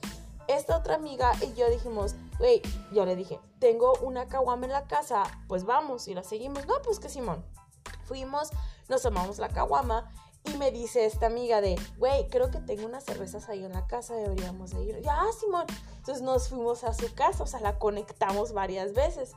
Esta 0.48 0.76
otra 0.76 0.94
amiga 0.96 1.32
y 1.42 1.54
yo 1.54 1.68
dijimos, 1.70 2.14
güey, 2.38 2.62
yo 2.92 3.06
le 3.06 3.16
dije, 3.16 3.40
tengo 3.58 3.94
una 4.02 4.26
caguama 4.26 4.66
en 4.66 4.72
la 4.72 4.86
casa, 4.86 5.22
pues 5.48 5.64
vamos 5.64 6.08
y 6.08 6.14
la 6.14 6.22
seguimos. 6.24 6.66
No, 6.66 6.74
pues 6.82 6.98
que 6.98 7.08
Simón. 7.08 7.44
Fuimos, 8.04 8.50
nos 8.88 9.02
tomamos 9.02 9.38
la 9.38 9.48
caguama 9.48 10.12
y 10.44 10.56
me 10.56 10.70
dice 10.70 11.06
esta 11.06 11.26
amiga 11.26 11.60
de, 11.60 11.80
güey, 11.98 12.28
creo 12.28 12.50
que 12.50 12.58
tengo 12.58 12.84
unas 12.84 13.04
cervezas 13.04 13.48
ahí 13.48 13.64
en 13.64 13.72
la 13.72 13.86
casa, 13.86 14.14
deberíamos 14.14 14.70
de 14.70 14.82
ir. 14.82 15.00
Ya, 15.00 15.24
Simón. 15.38 15.66
Entonces 15.98 16.22
nos 16.22 16.48
fuimos 16.48 16.84
a 16.84 16.92
su 16.92 17.14
casa, 17.14 17.44
o 17.44 17.46
sea, 17.46 17.60
la 17.60 17.78
conectamos 17.78 18.52
varias 18.52 18.92
veces 18.92 19.32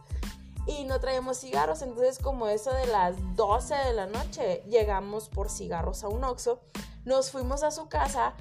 y 0.65 0.83
no 0.85 0.99
traíamos 0.99 1.39
cigarros. 1.39 1.81
Entonces, 1.81 2.19
como 2.19 2.47
eso 2.47 2.71
de 2.73 2.87
las 2.87 3.15
12 3.35 3.75
de 3.75 3.93
la 3.93 4.07
noche, 4.07 4.63
llegamos 4.67 5.29
por 5.29 5.49
cigarros 5.49 6.03
a 6.03 6.07
un 6.07 6.23
Oxxo, 6.23 6.59
nos 7.05 7.31
fuimos 7.31 7.63
a 7.63 7.71
su 7.71 7.87
casa 7.87 8.33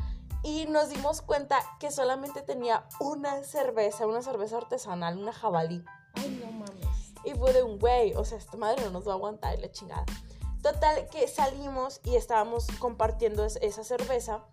y 0.45 0.67
nos 0.67 0.91
dimos 0.91 1.23
cuenta 1.23 1.59
que 1.81 1.91
solamente 1.91 2.43
tenía 2.43 2.87
una 3.01 3.43
cerveza, 3.43 4.07
una 4.07 4.23
cerveza 4.23 4.59
artesanal, 4.59 5.19
una 5.19 5.33
jabalí. 5.33 5.85
Ay, 6.15 6.41
no 6.45 6.53
mames. 6.53 7.13
Y 7.25 7.33
fue 7.35 7.53
de 7.53 7.63
un 7.63 7.79
güey, 7.79 8.15
o 8.15 8.25
sea, 8.25 8.39
esta 8.39 8.57
madre 8.57 8.85
no 8.85 8.91
nos 8.91 9.09
va 9.09 9.13
a 9.13 9.15
aguantar 9.17 9.59
y 9.59 9.63
la 9.63 9.73
chingada. 9.73 10.05
Total, 10.63 11.09
que 11.11 11.27
salimos 11.29 12.01
y 12.05 12.17
estábamos 12.17 12.67
compartiendo 12.79 13.45
es- 13.45 13.59
esa 13.63 13.83
cerveza 13.85 14.45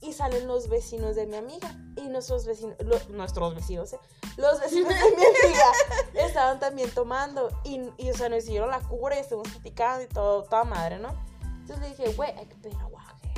y 0.00 0.12
salen 0.12 0.46
los 0.46 0.68
vecinos 0.68 1.16
de 1.16 1.26
mi 1.26 1.36
amiga. 1.36 1.74
Y 1.96 2.02
nuestros 2.08 2.44
vecinos, 2.44 2.76
lo- 2.80 2.98
nuestros 3.16 3.54
vecinos, 3.54 3.92
¿eh? 3.92 3.98
los 4.36 4.60
vecinos 4.60 4.88
de 4.90 4.94
mi 5.16 5.24
amiga 5.24 5.64
estaban 6.14 6.58
también 6.60 6.90
tomando. 6.90 7.48
Y, 7.64 7.80
y, 7.96 8.10
o 8.10 8.14
sea, 8.14 8.28
nos 8.28 8.44
hicieron 8.44 8.70
la 8.70 8.80
cura 8.80 9.16
y 9.16 9.20
estuvimos 9.20 9.48
platicando 9.48 10.04
y 10.04 10.08
todo, 10.08 10.42
toda 10.44 10.64
madre, 10.64 10.98
¿no? 10.98 11.08
Entonces 11.42 11.78
le 11.80 11.88
dije, 11.96 12.12
güey, 12.14 12.30
hay 12.36 12.46
que 12.46 12.56
pedir 12.56 12.76
aguaje. 12.78 13.32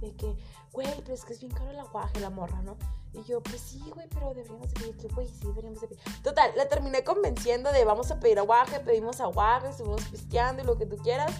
De 0.00 0.14
que, 0.16 0.34
güey, 0.74 0.88
pero 1.02 1.14
es 1.14 1.24
que 1.24 1.32
es 1.32 1.40
bien 1.40 1.52
caro 1.52 1.70
el 1.70 1.78
aguaje, 1.78 2.20
la 2.20 2.30
morra, 2.30 2.60
¿no? 2.62 2.76
Y 3.12 3.22
yo, 3.22 3.40
pues 3.40 3.60
sí, 3.60 3.80
güey, 3.94 4.08
pero 4.08 4.28
deberíamos 4.34 4.74
de 4.74 4.80
pedir, 4.80 5.14
güey, 5.14 5.28
sí, 5.28 5.46
deberíamos 5.46 5.80
de 5.80 5.86
pedir. 5.86 6.22
Total, 6.22 6.50
la 6.56 6.68
terminé 6.68 7.04
convenciendo 7.04 7.70
de 7.72 7.84
vamos 7.84 8.10
a 8.10 8.18
pedir 8.18 8.40
aguaje, 8.40 8.80
pedimos 8.80 9.20
aguaje, 9.20 9.68
estuvimos 9.68 10.02
pisteando 10.08 10.62
y 10.62 10.66
lo 10.66 10.76
que 10.76 10.86
tú 10.86 10.96
quieras. 10.96 11.32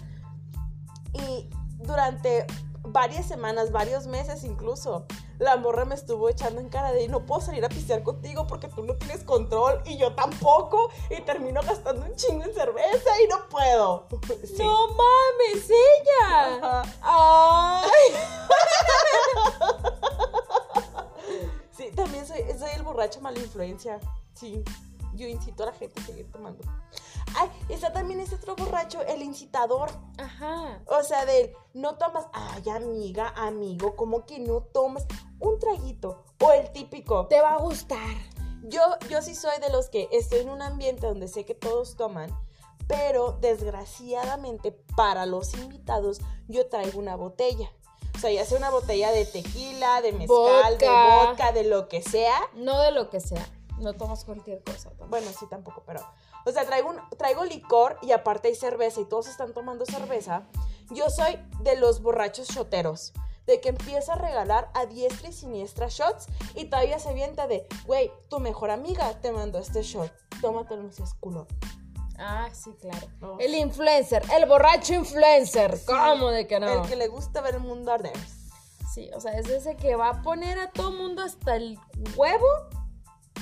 Y 1.13 1.51
durante 1.79 2.47
varias 2.83 3.27
semanas, 3.27 3.73
varios 3.73 4.07
meses 4.07 4.45
incluso, 4.45 5.05
la 5.39 5.57
morra 5.57 5.85
me 5.85 5.97
estuvo 5.97 6.29
echando 6.29 6.61
en 6.61 6.69
cara 6.69 6.93
de 6.93 7.09
no 7.09 7.27
puedo 7.27 7.41
salir 7.41 7.65
a 7.65 7.69
pistear 7.69 8.05
contigo 8.05 8.47
porque 8.47 8.69
tú 8.69 8.85
no 8.85 8.95
tienes 8.97 9.25
control 9.25 9.83
y 9.85 9.97
yo 9.97 10.15
tampoco. 10.15 10.91
Y 11.11 11.21
termino 11.23 11.61
gastando 11.63 12.07
un 12.07 12.15
chingo 12.15 12.45
en 12.45 12.55
cerveza 12.55 13.11
y 13.25 13.29
no 13.29 13.49
puedo. 13.49 14.07
Sí. 14.45 14.59
¡No 14.59 14.87
mames! 14.89 15.69
¡Ella! 15.69 16.57
Ajá. 16.63 16.83
¡Ay! 17.03 18.15
Sí, 21.77 21.91
también 21.97 22.25
soy, 22.25 22.39
soy 22.57 22.71
el 22.77 22.85
borracho 22.85 23.21
mala 23.21 23.41
influencia. 23.41 23.99
Sí, 24.35 24.63
yo 25.15 25.27
incito 25.27 25.65
a 25.65 25.67
la 25.67 25.73
gente 25.73 26.01
a 26.01 26.05
seguir 26.05 26.31
tomando. 26.31 26.63
Ay, 27.37 27.51
está 27.69 27.93
también 27.93 28.21
ese 28.21 28.37
otro 28.37 28.55
borracho, 28.55 29.03
el 29.03 29.23
incitador. 29.23 29.91
Ajá. 30.19 30.81
O 30.87 31.03
sea, 31.03 31.27
del 31.27 31.53
no 31.73 31.97
tomas, 31.97 32.27
ay, 32.33 32.69
amiga, 32.71 33.33
amigo, 33.37 33.97
como 33.97 34.25
que 34.25 34.39
no 34.39 34.61
tomas 34.61 35.05
un 35.41 35.59
traguito. 35.59 36.25
O 36.41 36.53
el 36.53 36.71
típico, 36.73 37.27
Te 37.27 37.41
va 37.41 37.55
a 37.55 37.59
gustar. 37.59 38.17
yo, 38.63 38.81
yo 39.11 39.21
sí 39.23 39.35
soy 39.35 39.59
de 39.61 39.71
los 39.71 39.89
que 39.89 40.09
estoy 40.13 40.41
en 40.41 40.51
un 40.51 40.63
ambiente 40.63 41.07
donde 41.07 41.27
sé 41.27 41.45
que 41.45 41.55
todos 41.55 41.97
toman, 41.97 42.31
pero 42.87 43.33
desgraciadamente 43.41 44.73
para 44.97 45.27
los 45.27 45.55
invitados 45.55 46.21
yo 46.47 46.69
traigo 46.69 46.99
una 47.01 47.17
botella. 47.17 47.73
O 48.15 48.19
sea, 48.19 48.31
ya 48.31 48.45
sea 48.45 48.59
una 48.59 48.71
botella 48.71 49.11
de 49.11 49.27
tequila, 49.27 50.01
de 50.01 50.13
mezcal, 50.13 50.79
de 50.79 50.87
Vodka. 50.87 51.27
vodka, 51.27 51.53
de 51.53 51.65
lo 51.65 51.89
que 51.89 52.03
sea. 52.03 52.37
No 52.55 52.81
de 52.81 52.93
lo 52.93 53.11
que 53.11 53.21
sea. 53.21 53.47
No 53.79 53.93
tomas 53.95 54.25
cualquier 54.25 54.63
cosa. 54.63 54.91
tampoco. 54.91 55.11
Bueno, 55.11 55.31
sí, 55.39 55.47
tampoco, 55.51 55.83
pero. 55.87 56.01
O 56.47 56.53
sea, 56.53 56.65
traigo, 56.65 56.91
un, 56.91 57.01
traigo 57.17 57.45
licor 57.45 57.99
y 58.03 58.13
aparte 58.13 58.49
hay 58.49 58.55
cerveza 58.55 59.01
y 59.01 59.05
todos 59.05 59.27
están 59.27 59.53
tomando 59.53 59.85
cerveza. 59.87 60.43
Yo 60.91 61.11
soy 61.11 61.39
de 61.61 61.77
los 61.77 62.03
borrachos 62.03 62.49
shoteros. 62.49 63.13
De 63.47 63.61
que 63.61 63.71
empieza 63.71 64.15
a 64.15 64.17
regalar 64.17 64.71
a 64.73 64.87
diestra 64.87 65.29
y 65.29 65.33
siniestra 65.33 65.89
shots 65.89 66.29
y 66.55 66.65
todavía 66.67 66.99
se 66.99 67.11
avienta 67.11 67.47
de, 67.47 67.67
güey, 67.85 68.11
tu 68.31 68.41
mejor 68.41 68.71
amiga 68.71 69.21
te 69.21 69.33
mandó 69.33 69.59
este 69.59 69.83
shot. 69.83 70.11
Tómatelo, 70.41 70.83
no 70.83 70.93
seas 70.93 71.13
culo. 71.15 71.47
Ah, 72.19 72.49
sí, 72.53 72.75
claro. 72.81 73.07
No. 73.21 73.39
El 73.41 73.55
influencer, 73.55 74.23
el 74.33 74.47
borracho 74.47 74.95
influencer. 74.95 75.77
Sí, 75.79 75.87
¿Cómo 75.87 76.31
de 76.31 76.47
que 76.47 76.61
no? 76.61 76.69
El 76.83 76.89
que 76.89 76.97
le 76.97 77.09
gusta 77.09 77.41
ver 77.41 77.55
el 77.57 77.61
mundo 77.61 77.93
arder. 77.93 78.13
Sí, 78.93 79.11
o 79.15 79.21
sea, 79.21 79.33
es 79.33 79.49
ese 79.49 79.77
que 79.77 79.97
va 79.97 80.09
a 80.11 80.23
poner 80.23 80.59
a 80.61 80.71
todo 80.71 80.93
mundo 80.93 81.23
hasta 81.23 81.57
el 81.57 81.79
huevo 82.17 82.47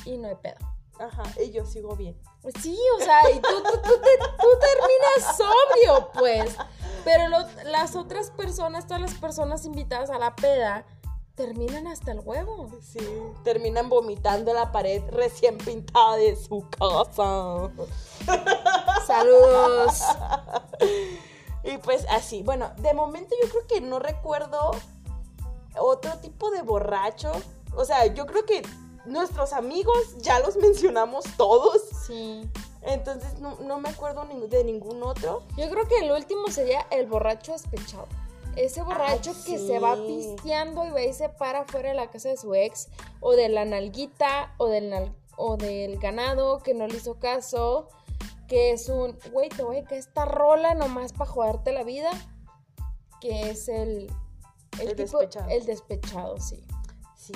y 0.07 0.17
no 0.17 0.29
hay 0.29 0.37
pedo. 0.37 0.57
Ajá, 0.99 1.23
y 1.43 1.51
yo 1.51 1.67
sigo 1.67 1.97
bien. 1.97 2.19
Sí, 2.63 2.79
o 2.99 3.05
sea, 3.05 3.19
y 3.31 3.41
tú, 3.41 3.63
tú, 3.63 3.71
tú 3.83 4.01
te- 4.01 4.19
tú 4.41 4.49
terminas 4.61 5.37
sobrio, 5.37 6.11
pues. 6.15 6.57
Pero 7.05 7.29
lo- 7.29 7.47
las 7.71 7.95
otras 7.97 8.31
personas, 8.31 8.87
todas 8.87 9.03
las 9.03 9.15
personas 9.15 9.65
invitadas 9.67 10.11
a 10.11 10.19
la 10.19 10.35
peda, 10.35 10.87
terminan 11.35 11.87
hasta 11.87 12.13
el 12.13 12.21
huevo. 12.21 12.69
Sí, 12.81 13.01
terminan 13.45 13.89
vomitando 13.89 14.53
la 14.53 14.73
pared 14.73 15.03
recién 15.11 15.59
pintada 15.59 16.17
de 16.17 16.37
su 16.37 16.67
casa. 16.71 17.71
Saludos. 19.07 20.03
Y 21.65 21.79
pues 21.79 22.05
así, 22.11 22.43
bueno, 22.43 22.73
de 22.79 22.93
momento 22.93 23.37
yo 23.41 23.49
creo 23.49 23.67
que 23.69 23.81
no 23.81 24.01
recuerdo 24.01 24.73
otro 25.79 26.19
tipo 26.19 26.51
de 26.51 26.63
borracho. 26.63 27.31
O 27.77 27.85
sea, 27.85 28.07
yo 28.07 28.27
creo 28.27 28.45
que 28.45 28.63
nuestros 29.05 29.53
amigos 29.53 30.17
ya 30.19 30.41
los 30.41 30.57
mencionamos 30.57 31.25
todos. 31.37 31.81
Sí. 32.07 32.49
Entonces 32.83 33.39
no, 33.39 33.59
no 33.61 33.79
me 33.79 33.91
acuerdo 33.91 34.27
de 34.49 34.65
ningún 34.65 35.03
otro. 35.05 35.45
Yo 35.57 35.71
creo 35.71 35.87
que 35.87 35.99
el 35.99 36.11
último 36.11 36.49
sería 36.49 36.85
el 36.91 37.07
borracho 37.07 37.53
despechado. 37.53 38.09
Ese 38.57 38.83
borracho 38.83 39.33
que 39.45 39.59
sí. 39.59 39.67
se 39.67 39.79
va 39.79 39.95
pisteando 39.97 40.85
y 40.85 40.91
va 40.91 41.03
y 41.03 41.13
se 41.13 41.29
para 41.29 41.65
fuera 41.65 41.91
de 41.91 41.95
la 41.95 42.11
casa 42.11 42.29
de 42.29 42.37
su 42.37 42.55
ex, 42.55 42.89
o 43.21 43.33
de 43.33 43.49
la 43.49 43.65
nalguita, 43.65 44.55
o 44.59 44.67
del, 44.69 44.91
nal- 44.91 45.15
o 45.37 45.57
del 45.57 45.99
ganado 45.99 46.59
que 46.63 46.75
no 46.75 46.87
le 46.87 46.97
hizo 46.97 47.19
caso, 47.19 47.89
que 48.49 48.73
es 48.73 48.89
un, 48.89 49.19
güey, 49.33 49.49
te 49.49 49.63
voy 49.63 49.79
a 49.79 49.85
caer 49.85 50.01
esta 50.01 50.25
rola 50.27 50.75
nomás 50.75 51.13
para 51.13 51.31
joderte 51.31 51.73
la 51.73 51.83
vida, 51.85 52.11
que 53.21 53.51
es 53.51 53.69
el, 53.69 54.13
El 54.79 54.95
tipo- 54.97 55.19
despechado. 55.19 55.49
El 55.51 55.65
despechado, 55.65 56.39
sí. 56.41 56.63
Sí, 57.17 57.33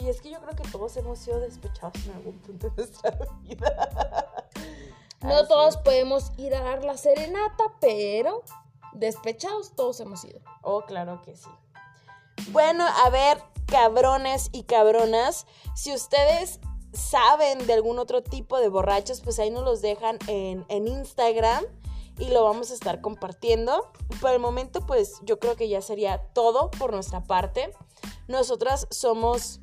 y 0.00 0.08
es 0.08 0.20
que 0.20 0.30
yo 0.30 0.40
creo 0.40 0.56
que 0.56 0.68
todos 0.68 0.96
hemos 0.96 1.20
sido 1.20 1.38
despechados 1.38 1.94
en 2.06 2.12
algún 2.12 2.38
punto 2.40 2.68
de 2.70 2.76
nuestra 2.76 3.16
vida. 3.42 4.44
No 5.22 5.36
Así. 5.36 5.48
todos 5.48 5.76
podemos 5.76 6.32
ir 6.38 6.52
a 6.56 6.62
dar 6.62 6.84
la 6.84 6.96
serenata, 6.96 7.62
pero 7.80 8.42
despechados 8.92 9.74
todos 9.74 10.00
hemos 10.00 10.24
ido. 10.24 10.40
Oh, 10.62 10.82
claro 10.82 11.22
que 11.22 11.36
sí. 11.36 11.48
Bueno, 12.50 12.84
a 12.86 13.10
ver, 13.10 13.42
cabrones 13.66 14.48
y 14.52 14.64
cabronas, 14.64 15.46
si 15.74 15.92
ustedes 15.92 16.60
saben 16.92 17.66
de 17.66 17.72
algún 17.72 17.98
otro 17.98 18.22
tipo 18.22 18.58
de 18.58 18.68
borrachos, 18.68 19.20
pues 19.20 19.38
ahí 19.38 19.50
nos 19.50 19.64
los 19.64 19.80
dejan 19.80 20.18
en, 20.26 20.64
en 20.68 20.88
Instagram 20.88 21.64
y 22.18 22.28
lo 22.28 22.44
vamos 22.44 22.70
a 22.70 22.74
estar 22.74 23.00
compartiendo. 23.00 23.90
Por 24.20 24.32
el 24.32 24.38
momento, 24.38 24.84
pues 24.86 25.20
yo 25.22 25.38
creo 25.38 25.56
que 25.56 25.68
ya 25.68 25.80
sería 25.80 26.18
todo 26.34 26.70
por 26.70 26.92
nuestra 26.92 27.24
parte. 27.24 27.72
Nosotras 28.28 28.86
somos 28.90 29.60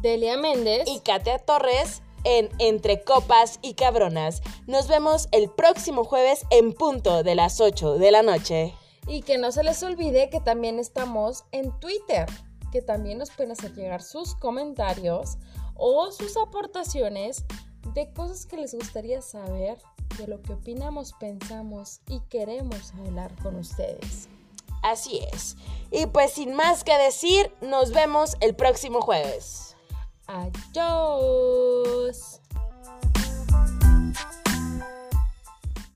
Delia 0.00 0.36
Méndez. 0.36 0.88
y 0.88 1.00
Katia 1.00 1.38
Torres 1.38 2.02
en 2.24 2.48
Entre 2.58 3.02
Copas 3.02 3.58
y 3.62 3.74
Cabronas. 3.74 4.42
Nos 4.66 4.88
vemos 4.88 5.28
el 5.32 5.50
próximo 5.50 6.04
jueves 6.04 6.44
en 6.50 6.72
punto 6.72 7.22
de 7.22 7.34
las 7.34 7.60
8 7.60 7.98
de 7.98 8.10
la 8.10 8.22
noche. 8.22 8.74
Y 9.06 9.22
que 9.22 9.38
no 9.38 9.52
se 9.52 9.64
les 9.64 9.82
olvide 9.82 10.30
que 10.30 10.40
también 10.40 10.78
estamos 10.78 11.44
en 11.52 11.72
Twitter, 11.80 12.26
que 12.70 12.82
también 12.82 13.18
nos 13.18 13.30
pueden 13.30 13.52
hacer 13.52 13.72
llegar 13.74 14.02
sus 14.02 14.34
comentarios 14.34 15.38
o 15.74 16.10
sus 16.12 16.36
aportaciones 16.36 17.44
de 17.94 18.12
cosas 18.12 18.46
que 18.46 18.56
les 18.56 18.74
gustaría 18.74 19.20
saber, 19.22 19.78
de 20.18 20.26
lo 20.26 20.40
que 20.42 20.52
opinamos, 20.52 21.12
pensamos 21.14 22.00
y 22.08 22.20
queremos 22.28 22.92
hablar 23.04 23.34
con 23.42 23.56
ustedes. 23.56 24.28
Así 24.82 25.20
es. 25.32 25.56
Y 25.90 26.06
pues 26.06 26.32
sin 26.32 26.54
más 26.54 26.84
que 26.84 26.96
decir, 26.98 27.52
nos 27.60 27.92
vemos 27.92 28.36
el 28.40 28.54
próximo 28.54 29.00
jueves. 29.00 29.71
Adiós. 30.32 32.18